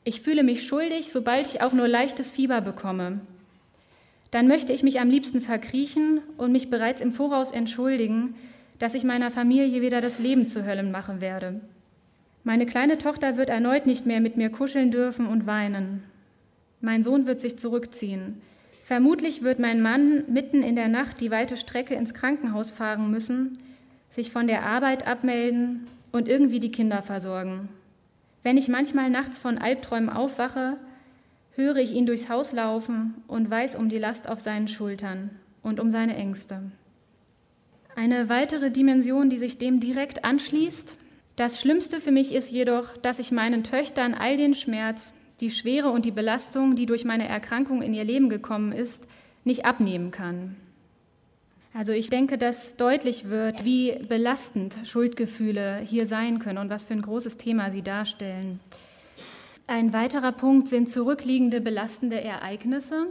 Ich 0.08 0.22
fühle 0.22 0.44
mich 0.44 0.66
schuldig, 0.66 1.12
sobald 1.12 1.48
ich 1.48 1.62
auch 1.62 1.74
nur 1.74 1.88
leichtes 1.88 2.32
Fieber 2.32 2.62
bekomme 2.62 3.20
dann 4.32 4.48
möchte 4.48 4.74
ich 4.74 4.84
mich 4.84 5.00
am 5.00 5.10
liebsten 5.10 5.42
verkriechen 5.42 6.22
und 6.38 6.52
mich 6.52 6.70
bereits 6.70 7.02
im 7.02 7.14
Voraus 7.14 7.52
entschuldigen, 7.52 8.36
dass 8.80 8.94
ich 8.94 9.04
meiner 9.04 9.32
Familie 9.32 9.82
wieder 9.82 10.02
das 10.02 10.20
Leben 10.20 10.48
zu 10.48 10.66
Höllen 10.66 10.92
machen 10.92 11.22
werde. 11.22 11.62
Meine 12.44 12.66
kleine 12.66 12.98
Tochter 12.98 13.38
wird 13.38 13.50
erneut 13.50 13.86
nicht 13.86 14.06
mehr 14.06 14.22
mit 14.22 14.38
mir 14.38 14.50
kuscheln 14.50 14.92
dürfen 14.92 15.28
und 15.28 15.48
weinen. 15.48 16.04
Mein 16.82 17.04
Sohn 17.04 17.26
wird 17.26 17.42
sich 17.42 17.58
zurückziehen. 17.58 18.42
Vermutlich 18.84 19.44
wird 19.44 19.60
mein 19.60 19.82
Mann 19.82 20.24
mitten 20.32 20.64
in 20.64 20.76
der 20.76 20.88
Nacht 20.88 21.20
die 21.20 21.32
weite 21.32 21.58
Strecke 21.58 21.96
ins 21.96 22.14
Krankenhaus 22.14 22.72
fahren 22.72 23.12
müssen, 23.12 23.58
sich 24.10 24.32
von 24.32 24.48
der 24.48 24.64
Arbeit 24.64 25.08
abmelden 25.08 25.88
und 26.12 26.30
irgendwie 26.30 26.60
die 26.60 26.72
Kinder 26.72 27.02
versorgen. 27.02 27.70
Wenn 28.44 28.58
ich 28.58 28.68
manchmal 28.68 29.10
nachts 29.10 29.38
von 29.38 29.58
Albträumen 29.58 30.10
aufwache, 30.10 30.78
höre 31.52 31.78
ich 31.78 31.92
ihn 31.92 32.06
durchs 32.06 32.30
Haus 32.30 32.52
laufen 32.52 33.16
und 33.28 33.50
weiß 33.50 33.76
um 33.76 33.90
die 33.90 33.98
Last 33.98 34.30
auf 34.30 34.42
seinen 34.42 34.68
Schultern 34.68 35.32
und 35.64 35.80
um 35.80 35.92
seine 35.92 36.16
Ängste. 36.16 36.72
Eine 37.96 38.30
weitere 38.30 38.70
Dimension, 38.70 39.30
die 39.30 39.40
sich 39.40 39.58
dem 39.58 39.80
direkt 39.80 40.24
anschließt, 40.24 40.96
das 41.36 41.60
Schlimmste 41.60 42.02
für 42.02 42.12
mich 42.12 42.34
ist 42.34 42.52
jedoch, 42.52 42.98
dass 42.98 43.20
ich 43.20 43.32
meinen 43.32 43.64
Töchtern 43.64 44.14
all 44.14 44.38
den 44.38 44.56
Schmerz, 44.56 45.14
die 45.40 45.52
Schwere 45.52 45.92
und 45.92 46.06
die 46.06 46.12
Belastung, 46.12 46.76
die 46.76 46.88
durch 46.88 47.06
meine 47.06 47.28
Erkrankung 47.28 47.82
in 47.82 47.94
ihr 47.94 48.04
Leben 48.04 48.30
gekommen 48.30 48.72
ist, 48.72 49.08
nicht 49.44 49.66
abnehmen 49.66 50.12
kann. 50.12 50.56
Also 51.78 51.92
ich 51.92 52.10
denke, 52.10 52.40
dass 52.40 52.76
deutlich 52.76 53.30
wird, 53.30 53.64
wie 53.64 54.00
belastend 54.10 54.80
Schuldgefühle 54.86 55.78
hier 55.86 56.08
sein 56.08 56.40
können 56.40 56.58
und 56.58 56.72
was 56.72 56.84
für 56.84 56.94
ein 56.94 57.04
großes 57.04 57.38
Thema 57.38 57.70
sie 57.70 57.84
darstellen. 57.84 58.60
Ein 59.68 59.94
weiterer 59.94 60.32
Punkt 60.32 60.70
sind 60.70 60.90
zurückliegende 60.90 61.62
belastende 61.62 62.20
Ereignisse. 62.20 63.06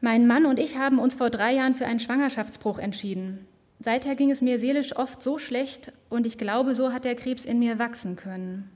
Mein 0.00 0.26
Mann 0.26 0.46
und 0.46 0.58
ich 0.58 0.76
haben 0.76 0.98
uns 0.98 1.14
vor 1.14 1.30
drei 1.30 1.54
Jahren 1.54 1.76
für 1.76 1.86
einen 1.86 2.00
Schwangerschaftsbruch 2.00 2.80
entschieden. 2.80 3.46
Seither 3.78 4.16
ging 4.16 4.32
es 4.32 4.42
mir 4.42 4.58
seelisch 4.58 4.96
oft 4.96 5.22
so 5.22 5.38
schlecht 5.38 5.92
und 6.08 6.26
ich 6.26 6.38
glaube, 6.38 6.74
so 6.74 6.92
hat 6.92 7.04
der 7.04 7.14
Krebs 7.14 7.44
in 7.44 7.60
mir 7.60 7.78
wachsen 7.78 8.16
können. 8.16 8.68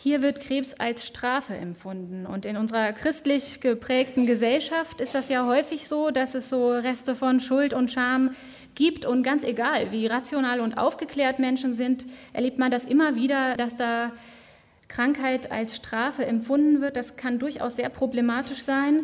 Hier 0.00 0.22
wird 0.22 0.38
Krebs 0.38 0.74
als 0.74 1.04
Strafe 1.04 1.54
empfunden. 1.54 2.24
Und 2.24 2.46
in 2.46 2.56
unserer 2.56 2.92
christlich 2.92 3.60
geprägten 3.60 4.26
Gesellschaft 4.26 5.00
ist 5.00 5.12
das 5.12 5.28
ja 5.28 5.44
häufig 5.44 5.88
so, 5.88 6.12
dass 6.12 6.36
es 6.36 6.48
so 6.48 6.70
Reste 6.70 7.16
von 7.16 7.40
Schuld 7.40 7.74
und 7.74 7.90
Scham 7.90 8.30
gibt. 8.76 9.04
Und 9.04 9.24
ganz 9.24 9.42
egal, 9.42 9.90
wie 9.90 10.06
rational 10.06 10.60
und 10.60 10.78
aufgeklärt 10.78 11.40
Menschen 11.40 11.74
sind, 11.74 12.06
erlebt 12.32 12.60
man 12.60 12.70
das 12.70 12.84
immer 12.84 13.16
wieder, 13.16 13.56
dass 13.56 13.76
da 13.76 14.12
Krankheit 14.86 15.50
als 15.50 15.74
Strafe 15.74 16.24
empfunden 16.24 16.80
wird. 16.80 16.94
Das 16.94 17.16
kann 17.16 17.40
durchaus 17.40 17.74
sehr 17.74 17.88
problematisch 17.88 18.62
sein. 18.62 19.02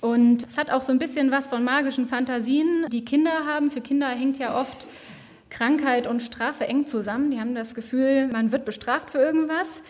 Und 0.00 0.44
es 0.44 0.58
hat 0.58 0.72
auch 0.72 0.82
so 0.82 0.90
ein 0.90 0.98
bisschen 0.98 1.30
was 1.30 1.46
von 1.46 1.62
magischen 1.62 2.08
Fantasien, 2.08 2.86
die 2.90 3.04
Kinder 3.04 3.46
haben. 3.46 3.70
Für 3.70 3.80
Kinder 3.80 4.08
hängt 4.08 4.40
ja 4.40 4.58
oft 4.60 4.88
Krankheit 5.50 6.08
und 6.08 6.20
Strafe 6.20 6.66
eng 6.66 6.88
zusammen. 6.88 7.30
Die 7.30 7.38
haben 7.38 7.54
das 7.54 7.76
Gefühl, 7.76 8.26
man 8.26 8.50
wird 8.50 8.64
bestraft 8.64 9.10
für 9.10 9.18
irgendwas. 9.18 9.82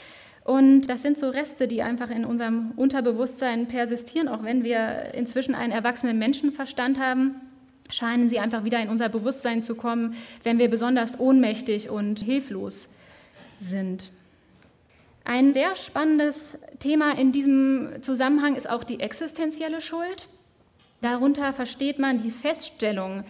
Und 0.47 0.83
das 0.83 1.03
sind 1.03 1.19
so 1.19 1.29
Reste, 1.29 1.67
die 1.67 1.83
einfach 1.83 2.09
in 2.09 2.25
unserem 2.25 2.71
Unterbewusstsein 2.77 3.67
persistieren. 3.67 4.29
Auch 4.29 4.45
wenn 4.45 4.63
wir 4.63 5.13
inzwischen 5.13 5.57
einen 5.57 5.73
erwachsenen 5.73 6.21
Menschenverstand 6.21 7.01
haben, 7.01 7.35
scheinen 7.91 8.29
sie 8.29 8.39
einfach 8.39 8.63
wieder 8.63 8.81
in 8.81 8.89
unser 8.89 9.09
Bewusstsein 9.09 9.65
zu 9.65 9.75
kommen, 9.75 10.15
wenn 10.45 10.61
wir 10.61 10.71
besonders 10.71 11.19
ohnmächtig 11.19 11.91
und 11.91 12.21
hilflos 12.21 12.89
sind. 13.59 14.13
Ein 15.25 15.53
sehr 15.53 15.75
spannendes 15.75 16.57
Thema 16.79 17.19
in 17.19 17.33
diesem 17.33 18.01
Zusammenhang 18.01 18.55
ist 18.55 18.71
auch 18.71 18.85
die 18.85 19.01
existenzielle 19.01 19.81
Schuld. 19.81 20.29
Darunter 21.01 21.55
versteht 21.55 21.99
man 21.99 22.23
die 22.23 22.31
Feststellung, 22.31 23.25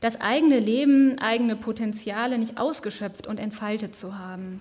das 0.00 0.22
eigene 0.22 0.58
Leben, 0.58 1.18
eigene 1.18 1.54
Potenziale 1.54 2.38
nicht 2.38 2.56
ausgeschöpft 2.56 3.26
und 3.26 3.38
entfaltet 3.38 3.94
zu 3.94 4.18
haben. 4.18 4.60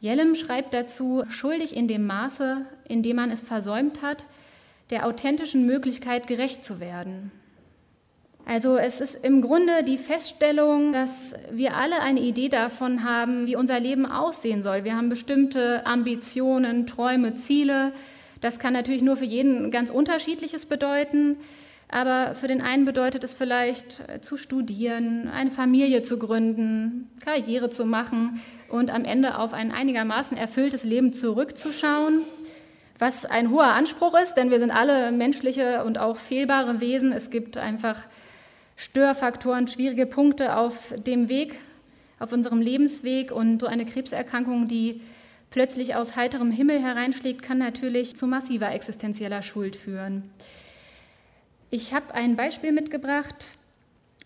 Jellem 0.00 0.34
schreibt 0.34 0.74
dazu, 0.74 1.24
schuldig 1.28 1.74
in 1.74 1.88
dem 1.88 2.06
Maße, 2.06 2.66
in 2.88 3.02
dem 3.02 3.16
man 3.16 3.30
es 3.30 3.42
versäumt 3.42 4.02
hat, 4.02 4.26
der 4.90 5.06
authentischen 5.06 5.66
Möglichkeit 5.66 6.26
gerecht 6.26 6.64
zu 6.64 6.80
werden. 6.80 7.32
Also 8.44 8.76
es 8.76 9.00
ist 9.00 9.24
im 9.24 9.42
Grunde 9.42 9.82
die 9.82 9.98
Feststellung, 9.98 10.92
dass 10.92 11.34
wir 11.50 11.76
alle 11.76 12.00
eine 12.00 12.20
Idee 12.20 12.48
davon 12.48 13.02
haben, 13.02 13.46
wie 13.46 13.56
unser 13.56 13.80
Leben 13.80 14.06
aussehen 14.06 14.62
soll. 14.62 14.84
Wir 14.84 14.96
haben 14.96 15.08
bestimmte 15.08 15.84
Ambitionen, 15.84 16.86
Träume, 16.86 17.34
Ziele. 17.34 17.92
Das 18.40 18.60
kann 18.60 18.72
natürlich 18.72 19.02
nur 19.02 19.16
für 19.16 19.24
jeden 19.24 19.72
ganz 19.72 19.90
unterschiedliches 19.90 20.66
bedeuten. 20.66 21.38
Aber 21.88 22.34
für 22.34 22.48
den 22.48 22.60
einen 22.60 22.84
bedeutet 22.84 23.22
es 23.22 23.34
vielleicht 23.34 24.02
zu 24.24 24.36
studieren, 24.36 25.28
eine 25.28 25.50
Familie 25.50 26.02
zu 26.02 26.18
gründen, 26.18 27.08
Karriere 27.24 27.70
zu 27.70 27.84
machen 27.84 28.40
und 28.68 28.92
am 28.92 29.04
Ende 29.04 29.38
auf 29.38 29.52
ein 29.52 29.70
einigermaßen 29.70 30.36
erfülltes 30.36 30.82
Leben 30.82 31.12
zurückzuschauen, 31.12 32.22
was 32.98 33.24
ein 33.24 33.50
hoher 33.50 33.72
Anspruch 33.72 34.18
ist, 34.20 34.34
denn 34.34 34.50
wir 34.50 34.58
sind 34.58 34.72
alle 34.72 35.12
menschliche 35.12 35.84
und 35.84 35.98
auch 35.98 36.16
fehlbare 36.16 36.80
Wesen. 36.80 37.12
Es 37.12 37.30
gibt 37.30 37.56
einfach 37.56 37.98
Störfaktoren, 38.76 39.68
schwierige 39.68 40.06
Punkte 40.06 40.56
auf 40.56 40.94
dem 41.06 41.28
Weg, 41.28 41.54
auf 42.18 42.32
unserem 42.32 42.60
Lebensweg. 42.60 43.32
Und 43.32 43.60
so 43.60 43.66
eine 43.66 43.86
Krebserkrankung, 43.86 44.68
die 44.68 45.00
plötzlich 45.50 45.94
aus 45.94 46.16
heiterem 46.16 46.50
Himmel 46.50 46.80
hereinschlägt, 46.80 47.42
kann 47.42 47.58
natürlich 47.58 48.16
zu 48.16 48.26
massiver 48.26 48.72
existenzieller 48.72 49.42
Schuld 49.42 49.76
führen. 49.76 50.30
Ich 51.76 51.92
habe 51.92 52.14
ein 52.14 52.36
Beispiel 52.36 52.72
mitgebracht 52.72 53.48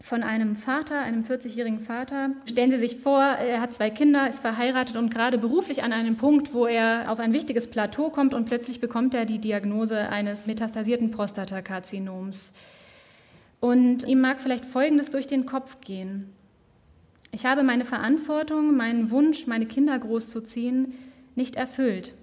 von 0.01 0.23
einem 0.23 0.55
Vater, 0.55 1.01
einem 1.01 1.25
40-jährigen 1.25 1.81
Vater. 1.81 2.31
Stellen 2.49 2.71
Sie 2.71 2.79
sich 2.79 2.99
vor, 2.99 3.21
er 3.21 3.61
hat 3.61 3.75
zwei 3.75 3.91
Kinder, 3.91 4.29
ist 4.29 4.39
verheiratet 4.39 4.95
und 4.95 5.13
gerade 5.13 5.37
beruflich 5.37 5.83
an 5.83 5.93
einem 5.93 6.15
Punkt, 6.15 6.55
wo 6.55 6.67
er 6.67 7.11
auf 7.11 7.19
ein 7.19 7.33
wichtiges 7.33 7.69
Plateau 7.69 8.11
kommt 8.11 8.35
und 8.35 8.45
plötzlich 8.45 8.79
bekommt 8.81 9.15
er 9.15 9.25
die 9.25 9.41
Diagnose 9.41 9.99
eines 10.11 10.47
metastasierten 10.47 11.11
Prostatakarzinoms. 11.11 12.53
Und 13.59 14.07
ihm 14.07 14.21
mag 14.21 14.41
vielleicht 14.41 14.65
Folgendes 14.65 15.11
durch 15.11 15.27
den 15.27 15.45
Kopf 15.45 15.81
gehen. 15.81 16.33
Ich 17.33 17.47
habe 17.47 17.65
meine 17.65 17.85
Verantwortung, 17.85 18.77
meinen 18.77 19.11
Wunsch, 19.11 19.49
meine 19.49 19.67
Kinder 19.67 19.99
großzuziehen, 19.99 20.95
nicht 21.35 21.57
erfüllt. 21.57 22.15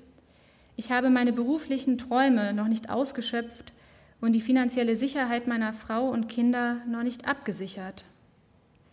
Ich 0.77 0.89
habe 0.89 1.09
meine 1.09 1.33
beruflichen 1.33 1.97
Träume 1.97 2.53
noch 2.53 2.69
nicht 2.69 2.89
ausgeschöpft 2.89 3.73
und 4.21 4.33
die 4.33 4.41
finanzielle 4.41 4.95
Sicherheit 4.95 5.47
meiner 5.47 5.73
Frau 5.73 6.09
und 6.09 6.27
Kinder 6.27 6.77
noch 6.87 7.03
nicht 7.03 7.27
abgesichert. 7.27 8.05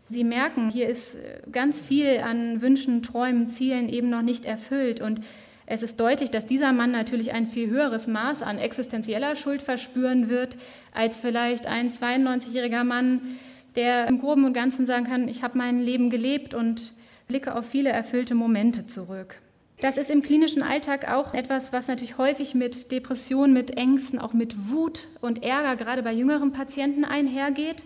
Sie 0.09 0.25
merken, 0.25 0.71
hier 0.71 0.89
ist 0.89 1.17
ganz 1.51 1.81
viel 1.81 2.19
an 2.19 2.61
Wünschen, 2.61 3.03
Träumen, 3.03 3.49
Zielen 3.49 3.89
eben 3.89 4.11
noch 4.11 4.23
nicht 4.23 4.45
erfüllt 4.45 5.01
und 5.01 5.21
es 5.67 5.83
ist 5.83 5.99
deutlich, 5.99 6.31
dass 6.31 6.45
dieser 6.45 6.73
Mann 6.73 6.91
natürlich 6.91 7.33
ein 7.33 7.47
viel 7.47 7.71
höheres 7.71 8.07
Maß 8.07 8.43
an 8.43 8.59
existenzieller 8.59 9.35
Schuld 9.35 9.63
verspüren 9.63 10.29
wird, 10.29 10.59
als 10.93 11.17
vielleicht 11.17 11.67
ein 11.67 11.91
92-jähriger 11.91 12.85
Mann, 12.85 13.21
der 13.75 14.07
im 14.07 14.19
groben 14.19 14.45
und 14.45 14.53
ganzen 14.53 14.85
sagen 14.85 15.07
kann, 15.07 15.27
ich 15.27 15.43
habe 15.43 15.57
mein 15.57 15.81
Leben 15.81 16.11
gelebt 16.11 16.53
und 16.53 16.93
blicke 17.29 17.57
auf 17.57 17.67
viele 17.67 17.89
erfüllte 17.89 18.35
Momente 18.35 18.87
zurück. 18.87 19.41
Das 19.85 19.99
ist 19.99 20.09
im 20.09 20.23
klinischen 20.23 20.63
Alltag 20.63 21.13
auch 21.13 21.35
etwas, 21.35 21.75
was 21.75 21.89
natürlich 21.89 22.17
häufig 22.17 22.55
mit 22.55 22.91
Depressionen, 22.91 23.53
mit 23.53 23.77
Ängsten, 23.77 24.19
auch 24.19 24.33
mit 24.33 24.71
Wut 24.71 25.09
und 25.21 25.43
Ärger 25.43 25.77
gerade 25.77 26.03
bei 26.03 26.15
jüngeren 26.15 26.53
Patienten 26.53 27.05
einhergeht. 27.05 27.85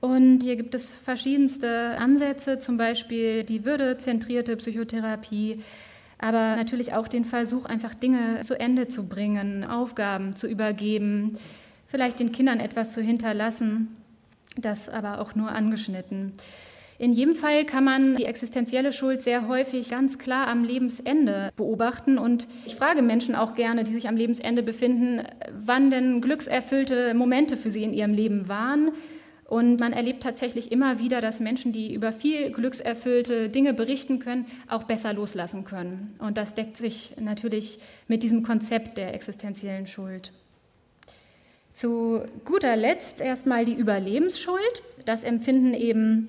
Und 0.00 0.42
hier 0.42 0.56
gibt 0.56 0.74
es 0.74 0.90
verschiedenste 0.90 1.98
Ansätze, 1.98 2.60
zum 2.60 2.78
Beispiel 2.78 3.44
die 3.44 3.66
würdezentrierte 3.66 4.56
Psychotherapie, 4.56 5.62
aber 6.16 6.56
natürlich 6.56 6.94
auch 6.94 7.08
den 7.08 7.26
Versuch, 7.26 7.66
einfach 7.66 7.92
Dinge 7.92 8.40
zu 8.40 8.58
Ende 8.58 8.88
zu 8.88 9.06
bringen, 9.06 9.64
Aufgaben 9.64 10.34
zu 10.34 10.46
übergeben, 10.46 11.36
vielleicht 11.88 12.20
den 12.20 12.32
Kindern 12.32 12.58
etwas 12.58 12.92
zu 12.92 13.02
hinterlassen, 13.02 13.94
das 14.56 14.88
aber 14.88 15.20
auch 15.20 15.34
nur 15.34 15.52
angeschnitten. 15.52 16.32
In 16.98 17.12
jedem 17.12 17.36
Fall 17.36 17.64
kann 17.64 17.84
man 17.84 18.16
die 18.16 18.24
existenzielle 18.24 18.92
Schuld 18.92 19.22
sehr 19.22 19.46
häufig 19.46 19.90
ganz 19.90 20.18
klar 20.18 20.48
am 20.48 20.64
Lebensende 20.64 21.52
beobachten. 21.56 22.18
Und 22.18 22.48
ich 22.66 22.74
frage 22.74 23.02
Menschen 23.02 23.36
auch 23.36 23.54
gerne, 23.54 23.84
die 23.84 23.92
sich 23.92 24.08
am 24.08 24.16
Lebensende 24.16 24.64
befinden, 24.64 25.22
wann 25.52 25.90
denn 25.90 26.20
glückserfüllte 26.20 27.14
Momente 27.14 27.56
für 27.56 27.70
sie 27.70 27.84
in 27.84 27.94
ihrem 27.94 28.12
Leben 28.12 28.48
waren 28.48 28.90
und 29.48 29.80
man 29.80 29.94
erlebt 29.94 30.22
tatsächlich 30.22 30.70
immer 30.70 30.98
wieder, 30.98 31.22
dass 31.22 31.40
Menschen, 31.40 31.72
die 31.72 31.94
über 31.94 32.12
viel 32.12 32.50
glückserfüllte 32.50 33.48
Dinge 33.48 33.72
berichten 33.72 34.18
können, 34.18 34.44
auch 34.68 34.84
besser 34.84 35.14
loslassen 35.14 35.64
können. 35.64 36.14
Und 36.18 36.36
das 36.36 36.54
deckt 36.54 36.76
sich 36.76 37.12
natürlich 37.18 37.78
mit 38.08 38.22
diesem 38.22 38.42
Konzept 38.42 38.98
der 38.98 39.14
existenziellen 39.14 39.86
Schuld. 39.86 40.32
Zu 41.72 42.24
guter 42.44 42.76
Letzt 42.76 43.22
erstmal 43.22 43.64
die 43.64 43.72
Überlebensschuld. 43.72 44.82
Das 45.06 45.24
empfinden 45.24 45.72
eben 45.72 46.28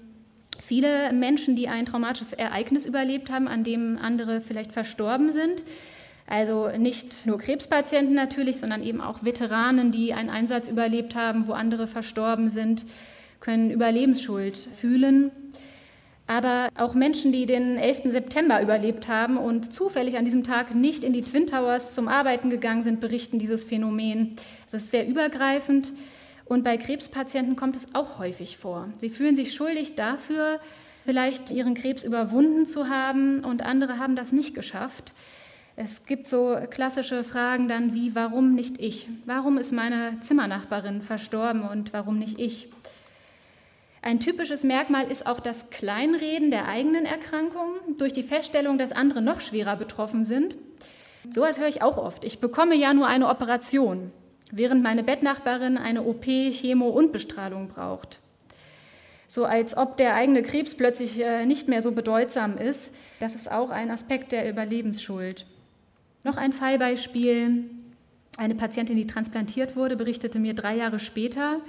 viele 0.69 1.11
Menschen, 1.13 1.55
die 1.55 1.67
ein 1.67 1.87
traumatisches 1.87 2.31
Ereignis 2.31 2.85
überlebt 2.85 3.31
haben, 3.31 3.47
an 3.47 3.63
dem 3.63 3.97
andere 3.99 4.39
vielleicht 4.39 4.71
verstorben 4.71 5.31
sind. 5.31 5.63
Also 6.27 6.69
nicht 6.77 7.25
nur 7.25 7.39
Krebspatienten 7.39 8.13
natürlich, 8.13 8.57
sondern 8.57 8.83
eben 8.83 9.01
auch 9.01 9.23
Veteranen, 9.23 9.89
die 9.89 10.13
einen 10.13 10.29
Einsatz 10.29 10.69
überlebt 10.69 11.15
haben, 11.15 11.47
wo 11.47 11.53
andere 11.53 11.87
verstorben 11.87 12.51
sind, 12.51 12.85
können 13.39 13.71
Überlebensschuld 13.71 14.57
fühlen. 14.57 15.31
Aber 16.27 16.69
auch 16.75 16.93
Menschen, 16.93 17.31
die 17.31 17.47
den 17.47 17.77
11. 17.77 18.01
September 18.11 18.61
überlebt 18.61 19.07
haben 19.07 19.37
und 19.37 19.73
zufällig 19.73 20.19
an 20.19 20.25
diesem 20.25 20.43
Tag 20.43 20.75
nicht 20.75 21.03
in 21.03 21.13
die 21.13 21.23
Twin 21.23 21.47
Towers 21.47 21.95
zum 21.95 22.07
Arbeiten 22.07 22.51
gegangen 22.51 22.83
sind, 22.83 22.99
berichten 22.99 23.39
dieses 23.39 23.63
Phänomen. 23.63 24.35
Es 24.67 24.75
ist 24.75 24.91
sehr 24.91 25.07
übergreifend 25.07 25.91
und 26.49 26.63
bei 26.63 26.77
Krebspatienten 26.77 27.55
kommt 27.55 27.75
es 27.75 27.93
auch 27.93 28.17
häufig 28.17 28.57
vor. 28.57 28.89
Sie 28.97 29.09
fühlen 29.09 29.35
sich 29.35 29.53
schuldig 29.53 29.95
dafür, 29.95 30.59
vielleicht 31.05 31.51
ihren 31.51 31.75
Krebs 31.75 32.03
überwunden 32.03 32.65
zu 32.65 32.89
haben 32.89 33.45
und 33.45 33.63
andere 33.63 33.99
haben 33.99 34.15
das 34.15 34.31
nicht 34.31 34.55
geschafft. 34.55 35.13
Es 35.75 36.05
gibt 36.05 36.27
so 36.27 36.57
klassische 36.69 37.23
Fragen 37.23 37.69
dann 37.69 37.93
wie, 37.93 38.13
warum 38.15 38.55
nicht 38.55 38.81
ich? 38.81 39.07
Warum 39.25 39.57
ist 39.57 39.71
meine 39.71 40.19
Zimmernachbarin 40.19 41.01
verstorben 41.01 41.61
und 41.61 41.93
warum 41.93 42.19
nicht 42.19 42.39
ich? 42.39 42.67
Ein 44.01 44.19
typisches 44.19 44.63
Merkmal 44.63 45.09
ist 45.09 45.27
auch 45.27 45.39
das 45.39 45.69
Kleinreden 45.69 46.51
der 46.51 46.67
eigenen 46.67 47.05
Erkrankung 47.05 47.75
durch 47.97 48.11
die 48.11 48.23
Feststellung, 48.23 48.77
dass 48.77 48.91
andere 48.91 49.21
noch 49.21 49.39
schwerer 49.39 49.75
betroffen 49.75 50.25
sind. 50.25 50.55
So 51.33 51.43
etwas 51.43 51.59
höre 51.59 51.67
ich 51.67 51.81
auch 51.81 51.97
oft. 51.97 52.23
Ich 52.23 52.39
bekomme 52.39 52.75
ja 52.75 52.93
nur 52.93 53.07
eine 53.07 53.27
Operation, 53.29 54.11
während 54.51 54.83
meine 54.83 55.03
Bettnachbarin 55.03 55.77
eine 55.77 56.03
OP, 56.03 56.25
Chemo 56.25 56.89
und 56.89 57.11
Bestrahlung 57.11 57.67
braucht. 57.67 58.19
So 59.27 59.45
als 59.45 59.77
ob 59.77 59.97
der 59.97 60.15
eigene 60.15 60.41
Krebs 60.41 60.75
plötzlich 60.75 61.23
äh, 61.23 61.45
nicht 61.45 61.67
mehr 61.67 61.81
so 61.81 61.91
bedeutsam 61.91 62.57
ist. 62.57 62.93
Das 63.19 63.35
ist 63.35 63.51
auch 63.51 63.69
ein 63.69 63.91
Aspekt 63.91 64.31
der 64.31 64.49
Überlebensschuld. 64.49 65.45
Noch 66.23 66.37
ein 66.37 66.51
Fallbeispiel. 66.51 67.65
Eine 68.37 68.55
Patientin, 68.55 68.95
die 68.95 69.05
transplantiert 69.05 69.75
wurde, 69.75 69.95
berichtete 69.95 70.39
mir 70.39 70.53
drei 70.53 70.75
Jahre 70.77 70.99
später, 70.99 71.59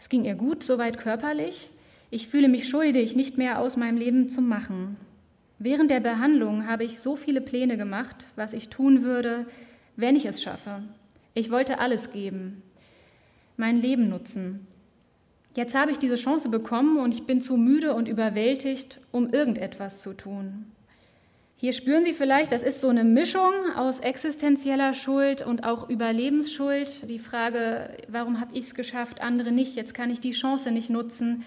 es 0.00 0.08
ging 0.08 0.24
ihr 0.24 0.34
gut, 0.34 0.62
soweit 0.62 0.98
körperlich. 0.98 1.68
Ich 2.10 2.26
fühle 2.26 2.48
mich 2.48 2.68
schuldig, 2.68 3.14
nicht 3.14 3.36
mehr 3.36 3.60
aus 3.60 3.76
meinem 3.76 3.98
Leben 3.98 4.30
zu 4.30 4.40
machen. 4.40 4.96
Während 5.58 5.90
der 5.90 6.00
Behandlung 6.00 6.66
habe 6.66 6.84
ich 6.84 6.98
so 6.98 7.16
viele 7.16 7.42
Pläne 7.42 7.76
gemacht, 7.76 8.26
was 8.34 8.54
ich 8.54 8.70
tun 8.70 9.02
würde, 9.02 9.46
wenn 9.96 10.16
ich 10.16 10.24
es 10.24 10.42
schaffe. 10.42 10.82
Ich 11.34 11.50
wollte 11.50 11.78
alles 11.78 12.12
geben, 12.12 12.62
mein 13.56 13.80
Leben 13.80 14.08
nutzen. 14.08 14.66
Jetzt 15.54 15.74
habe 15.74 15.90
ich 15.90 15.98
diese 15.98 16.16
Chance 16.16 16.48
bekommen 16.48 16.98
und 16.98 17.14
ich 17.14 17.24
bin 17.26 17.40
zu 17.40 17.56
müde 17.56 17.94
und 17.94 18.08
überwältigt, 18.08 19.00
um 19.10 19.30
irgendetwas 19.30 20.02
zu 20.02 20.12
tun. 20.12 20.66
Hier 21.56 21.74
spüren 21.74 22.04
Sie 22.04 22.14
vielleicht, 22.14 22.52
das 22.52 22.62
ist 22.62 22.80
so 22.80 22.88
eine 22.88 23.04
Mischung 23.04 23.52
aus 23.76 24.00
existenzieller 24.00 24.94
Schuld 24.94 25.42
und 25.42 25.64
auch 25.64 25.90
Überlebensschuld. 25.90 27.08
Die 27.10 27.18
Frage, 27.18 27.90
warum 28.08 28.40
habe 28.40 28.54
ich 28.54 28.64
es 28.64 28.74
geschafft, 28.74 29.20
andere 29.20 29.52
nicht, 29.52 29.76
jetzt 29.76 29.92
kann 29.92 30.10
ich 30.10 30.20
die 30.20 30.30
Chance 30.30 30.70
nicht 30.70 30.88
nutzen. 30.88 31.44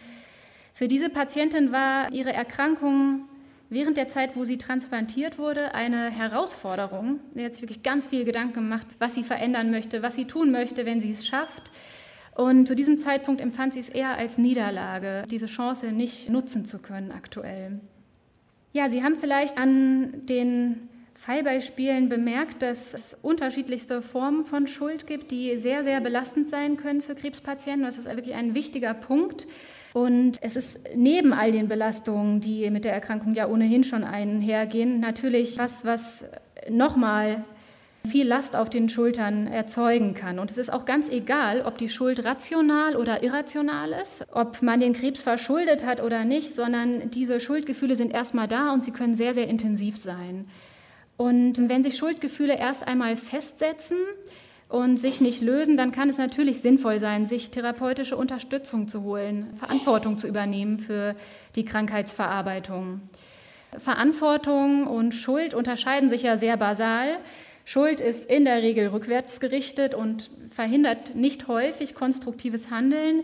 Für 0.73 0.87
diese 0.87 1.09
Patientin 1.09 1.71
war 1.71 2.11
ihre 2.11 2.31
Erkrankung 2.31 3.27
während 3.73 3.97
der 3.97 4.07
Zeit, 4.07 4.35
wo 4.35 4.43
sie 4.43 4.57
transplantiert 4.57 5.37
wurde, 5.37 5.73
eine 5.73 6.09
Herausforderung. 6.09 7.19
Sie 7.33 7.43
hat 7.43 7.53
sich 7.53 7.63
wirklich 7.63 7.83
ganz 7.83 8.05
viel 8.05 8.25
Gedanken 8.25 8.53
gemacht, 8.53 8.87
was 8.99 9.15
sie 9.15 9.23
verändern 9.23 9.71
möchte, 9.71 10.01
was 10.01 10.15
sie 10.15 10.25
tun 10.25 10.51
möchte, 10.51 10.85
wenn 10.85 11.01
sie 11.01 11.11
es 11.11 11.27
schafft. 11.27 11.71
Und 12.35 12.67
zu 12.67 12.75
diesem 12.75 12.97
Zeitpunkt 12.97 13.41
empfand 13.41 13.73
sie 13.73 13.79
es 13.79 13.89
eher 13.89 14.17
als 14.17 14.37
Niederlage, 14.37 15.25
diese 15.29 15.45
Chance 15.45 15.91
nicht 15.91 16.29
nutzen 16.29 16.65
zu 16.65 16.79
können 16.79 17.11
aktuell. 17.11 17.79
Ja, 18.71 18.89
Sie 18.89 19.03
haben 19.03 19.17
vielleicht 19.17 19.59
an 19.59 20.25
den 20.25 20.89
Fallbeispielen 21.13 22.09
bemerkt, 22.09 22.63
dass 22.63 22.93
es 22.93 23.15
unterschiedlichste 23.21 24.01
Formen 24.01 24.45
von 24.45 24.65
Schuld 24.65 25.05
gibt, 25.05 25.29
die 25.29 25.57
sehr, 25.57 25.83
sehr 25.83 26.01
belastend 26.01 26.49
sein 26.49 26.75
können 26.75 27.03
für 27.03 27.13
Krebspatienten. 27.13 27.83
Das 27.83 27.99
ist 27.99 28.07
wirklich 28.07 28.35
ein 28.35 28.55
wichtiger 28.55 28.95
Punkt. 28.95 29.47
Und 29.93 30.39
es 30.41 30.55
ist 30.55 30.81
neben 30.95 31.33
all 31.33 31.51
den 31.51 31.67
Belastungen, 31.67 32.41
die 32.41 32.69
mit 32.71 32.83
der 32.83 32.93
Erkrankung 32.93 33.35
ja 33.35 33.47
ohnehin 33.47 33.83
schon 33.83 34.03
einhergehen, 34.03 34.99
natürlich 34.99 35.57
was, 35.59 35.85
was 35.85 36.25
nochmal 36.69 37.43
viel 38.05 38.27
Last 38.27 38.55
auf 38.55 38.69
den 38.69 38.89
Schultern 38.89 39.47
erzeugen 39.47 40.13
kann. 40.13 40.39
Und 40.39 40.51
es 40.51 40.57
ist 40.57 40.73
auch 40.73 40.85
ganz 40.85 41.09
egal, 41.09 41.61
ob 41.61 41.77
die 41.77 41.87
Schuld 41.87 42.25
rational 42.25 42.95
oder 42.97 43.23
irrational 43.23 43.93
ist, 43.93 44.25
ob 44.33 44.61
man 44.61 44.81
den 44.81 44.93
Krebs 44.93 45.21
verschuldet 45.21 45.85
hat 45.85 46.01
oder 46.01 46.25
nicht, 46.25 46.53
sondern 46.53 47.11
diese 47.11 47.39
Schuldgefühle 47.39 47.95
sind 47.95 48.13
erstmal 48.13 48.47
da 48.47 48.73
und 48.73 48.83
sie 48.83 48.91
können 48.91 49.15
sehr, 49.15 49.33
sehr 49.33 49.47
intensiv 49.47 49.95
sein. 49.95 50.47
Und 51.15 51.69
wenn 51.69 51.83
sich 51.83 51.95
Schuldgefühle 51.95 52.57
erst 52.57 52.85
einmal 52.85 53.15
festsetzen 53.15 53.97
und 54.69 54.97
sich 54.97 55.21
nicht 55.21 55.41
lösen, 55.41 55.77
dann 55.77 55.91
kann 55.91 56.09
es 56.09 56.17
natürlich 56.17 56.59
sinnvoll 56.59 56.99
sein, 56.99 57.25
sich 57.25 57.51
therapeutische 57.51 58.17
Unterstützung 58.17 58.87
zu 58.87 59.03
holen, 59.03 59.47
Verantwortung 59.55 60.17
zu 60.17 60.27
übernehmen 60.27 60.79
für 60.79 61.15
die 61.55 61.65
Krankheitsverarbeitung. 61.65 63.01
Verantwortung 63.77 64.87
und 64.87 65.13
Schuld 65.13 65.53
unterscheiden 65.53 66.09
sich 66.09 66.23
ja 66.23 66.37
sehr 66.37 66.57
basal. 66.57 67.17
Schuld 67.65 68.01
ist 68.01 68.29
in 68.29 68.45
der 68.45 68.61
Regel 68.61 68.87
rückwärts 68.87 69.39
gerichtet 69.39 69.95
und 69.95 70.29
verhindert 70.49 71.15
nicht 71.15 71.47
häufig 71.47 71.95
konstruktives 71.95 72.69
Handeln, 72.69 73.23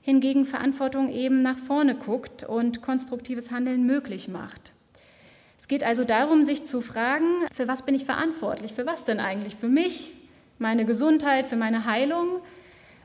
hingegen 0.00 0.44
Verantwortung 0.44 1.10
eben 1.10 1.42
nach 1.42 1.58
vorne 1.58 1.94
guckt 1.94 2.44
und 2.44 2.82
konstruktives 2.82 3.50
Handeln 3.50 3.84
möglich 3.86 4.28
macht. 4.28 4.72
Es 5.58 5.66
geht 5.66 5.82
also 5.82 6.04
darum, 6.04 6.44
sich 6.44 6.66
zu 6.66 6.82
fragen, 6.82 7.26
für 7.52 7.66
was 7.66 7.82
bin 7.82 7.94
ich 7.94 8.04
verantwortlich? 8.04 8.74
Für 8.74 8.84
was 8.84 9.04
denn 9.04 9.18
eigentlich? 9.18 9.56
Für 9.56 9.68
mich, 9.68 10.10
meine 10.58 10.84
Gesundheit, 10.84 11.46
für 11.46 11.56
meine 11.56 11.84
Heilung? 11.86 12.40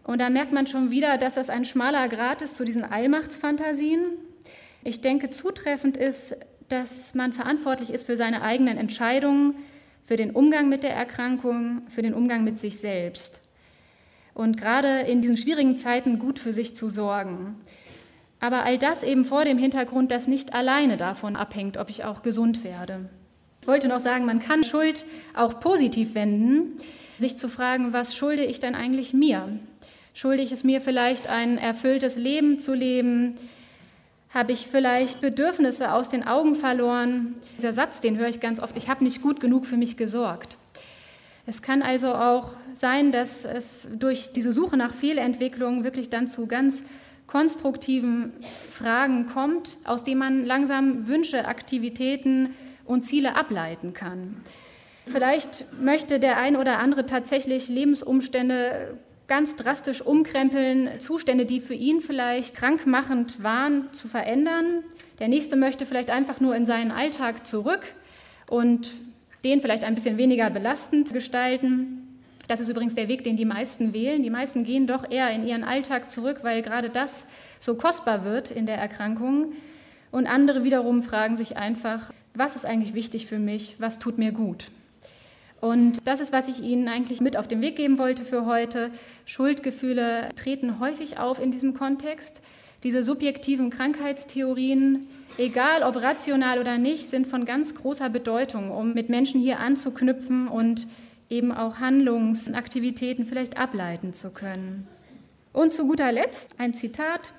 Und 0.03 0.19
da 0.19 0.29
merkt 0.29 0.51
man 0.51 0.67
schon 0.67 0.91
wieder, 0.91 1.17
dass 1.17 1.35
das 1.35 1.49
ein 1.49 1.65
schmaler 1.65 2.07
Grat 2.09 2.41
ist 2.41 2.57
zu 2.57 2.65
diesen 2.65 2.83
Allmachtsfantasien. 2.83 4.01
Ich 4.83 5.01
denke, 5.01 5.29
zutreffend 5.29 5.97
ist, 5.97 6.35
dass 6.69 7.13
man 7.15 7.33
verantwortlich 7.33 7.91
ist 7.91 8.05
für 8.05 8.17
seine 8.17 8.41
eigenen 8.41 8.77
Entscheidungen, 8.77 9.55
für 10.03 10.15
den 10.15 10.31
Umgang 10.31 10.69
mit 10.69 10.83
der 10.83 10.93
Erkrankung, 10.93 11.83
für 11.87 12.01
den 12.01 12.13
Umgang 12.13 12.43
mit 12.43 12.57
sich 12.57 12.79
selbst. 12.79 13.41
Und 14.33 14.57
gerade 14.57 15.01
in 15.01 15.21
diesen 15.21 15.37
schwierigen 15.37 15.77
Zeiten 15.77 16.17
gut 16.17 16.39
für 16.39 16.53
sich 16.53 16.75
zu 16.75 16.89
sorgen. 16.89 17.55
Aber 18.39 18.63
all 18.63 18.77
das 18.77 19.03
eben 19.03 19.25
vor 19.25 19.43
dem 19.43 19.57
Hintergrund, 19.57 20.11
dass 20.11 20.27
nicht 20.27 20.53
alleine 20.53 20.97
davon 20.97 21.35
abhängt, 21.35 21.77
ob 21.77 21.89
ich 21.89 22.05
auch 22.05 22.23
gesund 22.23 22.63
werde. 22.63 23.09
Ich 23.61 23.67
wollte 23.67 23.87
noch 23.87 23.99
sagen, 23.99 24.25
man 24.25 24.39
kann 24.39 24.63
Schuld 24.63 25.05
auch 25.35 25.59
positiv 25.59 26.15
wenden, 26.15 26.77
sich 27.20 27.38
zu 27.38 27.49
fragen, 27.49 27.93
was 27.93 28.15
schulde 28.15 28.43
ich 28.43 28.59
denn 28.59 28.76
eigentlich 28.76 29.13
mir? 29.13 29.47
Schulde 30.13 30.43
ich 30.43 30.51
es 30.51 30.63
mir 30.63 30.82
vielleicht 30.82 31.30
ein 31.30 31.57
erfülltes 31.57 32.17
Leben 32.17 32.59
zu 32.59 32.74
leben? 32.74 33.38
Habe 34.34 34.51
ich 34.51 34.67
vielleicht 34.67 35.22
Bedürfnisse 35.22 35.93
aus 35.93 36.09
den 36.09 36.26
Augen 36.26 36.55
verloren? 36.55 37.36
Dieser 37.57 37.74
Satz, 37.74 37.99
den 37.99 38.17
höre 38.17 38.30
ich 38.30 38.39
ganz 38.39 38.59
oft, 38.59 38.78
ich 38.78 38.89
habe 38.89 39.03
nicht 39.03 39.22
gut 39.22 39.39
genug 39.39 39.65
für 39.65 39.78
mich 39.78 39.97
gesorgt. 39.97 40.57
Es 41.45 41.61
kann 41.63 41.82
also 41.82 42.13
auch 42.13 42.53
sein, 42.74 43.11
dass 43.11 43.43
es 43.43 43.88
durch 43.97 44.34
diese 44.34 44.53
Suche 44.53 44.78
nach 44.78 44.93
Fehlentwicklung 44.93 45.84
wirklich 45.84 46.09
dann 46.09 46.28
zu 46.28 46.45
ganz 46.45 46.84
konstruktiven 47.26 48.34
Fragen 48.70 49.26
kommt, 49.28 49.78
aus 49.84 50.03
denen 50.03 50.20
man 50.20 50.45
langsam 50.45 51.07
Wünsche, 51.07 51.47
Aktivitäten 51.47 52.53
und 52.86 53.03
Ziele 53.03 53.36
ableiten 53.36 53.93
kann. 53.93 54.38
Vielleicht 55.12 55.66
möchte 55.82 56.20
der 56.20 56.38
ein 56.38 56.55
oder 56.55 56.80
andere 56.80 57.05
tatsächlich 57.05 57.68
Lebensumstände 57.68 58.97
ganz 59.28 59.55
drastisch 59.55 60.01
umkrempeln, 60.01 60.99
Zustände, 60.99 61.45
die 61.45 61.62
für 61.62 61.74
ihn 61.74 62.01
vielleicht 62.01 62.55
krankmachend 62.55 63.43
waren, 63.43 63.91
zu 63.91 64.07
verändern. 64.07 64.84
Der 65.20 65.28
nächste 65.28 65.55
möchte 65.55 65.86
vielleicht 65.86 66.10
einfach 66.10 66.39
nur 66.39 66.55
in 66.55 66.66
seinen 66.66 66.91
Alltag 66.91 67.45
zurück 67.45 67.82
und 68.47 68.91
den 69.43 69.62
vielleicht 69.62 69.84
ein 69.84 69.95
bisschen 69.95 70.18
weniger 70.18 70.49
belastend 70.49 71.14
gestalten. 71.14 72.20
Das 72.47 72.60
ist 72.60 72.70
übrigens 72.70 72.95
der 72.95 73.07
Weg, 73.07 73.24
den 73.24 73.38
die 73.38 73.45
meisten 73.45 73.93
wählen. 73.93 74.24
Die 74.24 74.30
meisten 74.32 74.64
gehen 74.64 74.88
doch 74.88 75.10
eher 75.10 75.30
in 75.32 75.47
ihren 75.47 75.64
Alltag 75.64 76.12
zurück, 76.12 76.39
weil 76.41 76.62
gerade 76.62 76.89
das 76.89 77.28
so 77.60 77.76
kostbar 77.76 78.26
wird 78.26 78.51
in 78.51 78.66
der 78.66 78.78
Erkrankung. 78.78 79.53
Und 80.12 80.28
andere 80.28 80.64
wiederum 80.64 81.03
fragen 81.03 81.38
sich 81.38 81.57
einfach, 81.57 82.12
was 82.34 82.55
ist 82.55 82.66
eigentlich 82.66 82.93
wichtig 82.93 83.28
für 83.28 83.39
mich? 83.39 83.76
Was 83.80 83.99
tut 83.99 84.18
mir 84.18 84.32
gut? 84.32 84.72
Und 85.62 86.07
das 86.07 86.20
ist, 86.20 86.32
was 86.32 86.47
ich 86.47 86.62
Ihnen 86.62 86.88
eigentlich 86.88 87.22
mit 87.22 87.36
auf 87.36 87.47
den 87.47 87.62
Weg 87.62 87.76
geben 87.76 87.97
wollte 87.99 88.24
für 88.24 88.45
heute. 88.45 88.91
Schuldgefühle 89.26 90.30
treten 90.36 90.80
häufig 90.80 91.20
auf 91.20 91.41
in 91.41 91.51
diesem 91.51 91.74
Kontext. 91.74 92.41
Diese 92.84 93.03
subjektiven 93.03 93.70
Krankheitstheorien, 93.70 95.07
egal 95.38 95.84
ob 95.84 95.97
rational 95.97 96.60
oder 96.60 96.78
nicht, 96.78 97.10
sind 97.10 97.28
von 97.28 97.43
ganz 97.43 97.76
großer 97.76 98.10
Bedeutung, 98.10 98.72
um 98.72 98.93
mit 98.93 99.10
Menschen 99.10 99.41
hier 99.41 99.60
anzuknüpfen 99.60 100.47
und 100.47 100.88
eben 101.30 101.51
auch 101.51 101.80
Handlungsaktivitäten 101.80 103.26
vielleicht 103.26 103.57
ableiten 103.57 104.14
zu 104.14 104.30
können. 104.30 104.88
Und 105.51 105.74
zu 105.74 105.88
guter 105.88 106.12
Letzt 106.12 106.51
ein 106.57 106.74
Zitat. 106.74 107.34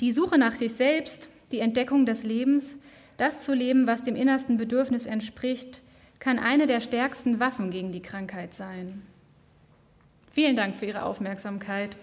Die 0.00 0.12
Suche 0.12 0.38
nach 0.38 0.54
sich 0.54 0.72
selbst, 0.72 1.28
die 1.50 1.58
Entdeckung 1.58 2.06
des 2.06 2.22
Lebens, 2.22 2.76
das 3.16 3.40
zu 3.40 3.54
leben, 3.54 3.86
was 3.86 4.02
dem 4.02 4.14
innersten 4.14 4.56
Bedürfnis 4.56 5.06
entspricht, 5.06 5.80
kann 6.18 6.38
eine 6.38 6.66
der 6.66 6.80
stärksten 6.80 7.40
Waffen 7.40 7.70
gegen 7.70 7.92
die 7.92 8.02
Krankheit 8.02 8.54
sein. 8.54 9.02
Vielen 10.30 10.56
Dank 10.56 10.74
für 10.74 10.86
Ihre 10.86 11.04
Aufmerksamkeit. 11.04 11.96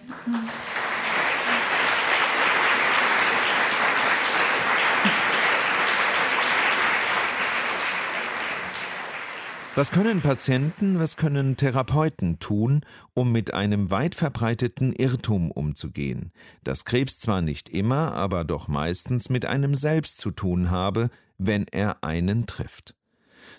Was 9.75 9.91
können 9.91 10.21
Patienten, 10.21 10.99
was 10.99 11.17
können 11.17 11.57
Therapeuten 11.57 12.37
tun, 12.37 12.81
um 13.15 13.31
mit 13.31 13.55
einem 13.55 13.89
weit 13.89 14.13
verbreiteten 14.13 14.93
Irrtum 14.93 15.49
umzugehen, 15.49 16.31
dass 16.63 16.85
Krebs 16.85 17.17
zwar 17.17 17.41
nicht 17.41 17.69
immer, 17.69 18.13
aber 18.13 18.43
doch 18.43 18.67
meistens 18.67 19.31
mit 19.31 19.47
einem 19.47 19.73
selbst 19.73 20.19
zu 20.19 20.29
tun 20.29 20.69
habe, 20.69 21.09
wenn 21.39 21.65
er 21.71 22.03
einen 22.03 22.45
trifft. 22.45 22.95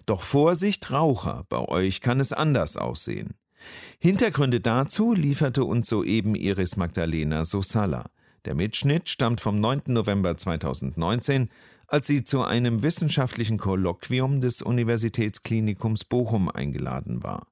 Doch 0.06 0.22
Vorsicht, 0.22 0.90
Raucher, 0.90 1.44
bei 1.48 1.58
euch 1.58 2.00
kann 2.00 2.20
es 2.20 2.32
anders 2.32 2.76
aussehen. 2.76 3.34
Hintergründe 3.98 4.60
dazu 4.60 5.14
lieferte 5.14 5.64
uns 5.64 5.88
soeben 5.88 6.34
Iris 6.34 6.76
Magdalena 6.76 7.44
Sosalla. 7.44 8.10
Der 8.44 8.54
Mitschnitt 8.54 9.08
stammt 9.08 9.40
vom 9.40 9.58
9. 9.58 9.84
November 9.86 10.36
2019 10.36 11.48
als 11.86 12.06
sie 12.06 12.24
zu 12.24 12.42
einem 12.42 12.82
wissenschaftlichen 12.82 13.58
Kolloquium 13.58 14.40
des 14.40 14.62
Universitätsklinikums 14.62 16.04
Bochum 16.04 16.48
eingeladen 16.48 17.22
war. 17.22 17.46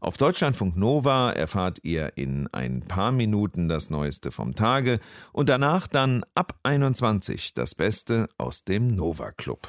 Auf 0.00 0.16
Deutschlandfunk 0.16 0.76
Nova 0.76 1.32
erfahrt 1.32 1.80
ihr 1.82 2.12
in 2.16 2.46
ein 2.52 2.82
paar 2.82 3.10
Minuten 3.10 3.68
das 3.68 3.90
Neueste 3.90 4.30
vom 4.30 4.54
Tage 4.54 5.00
und 5.32 5.48
danach 5.48 5.88
dann 5.88 6.22
ab 6.34 6.54
21 6.62 7.54
das 7.54 7.74
Beste 7.74 8.28
aus 8.38 8.64
dem 8.64 8.94
Nova 8.94 9.32
Club. 9.32 9.68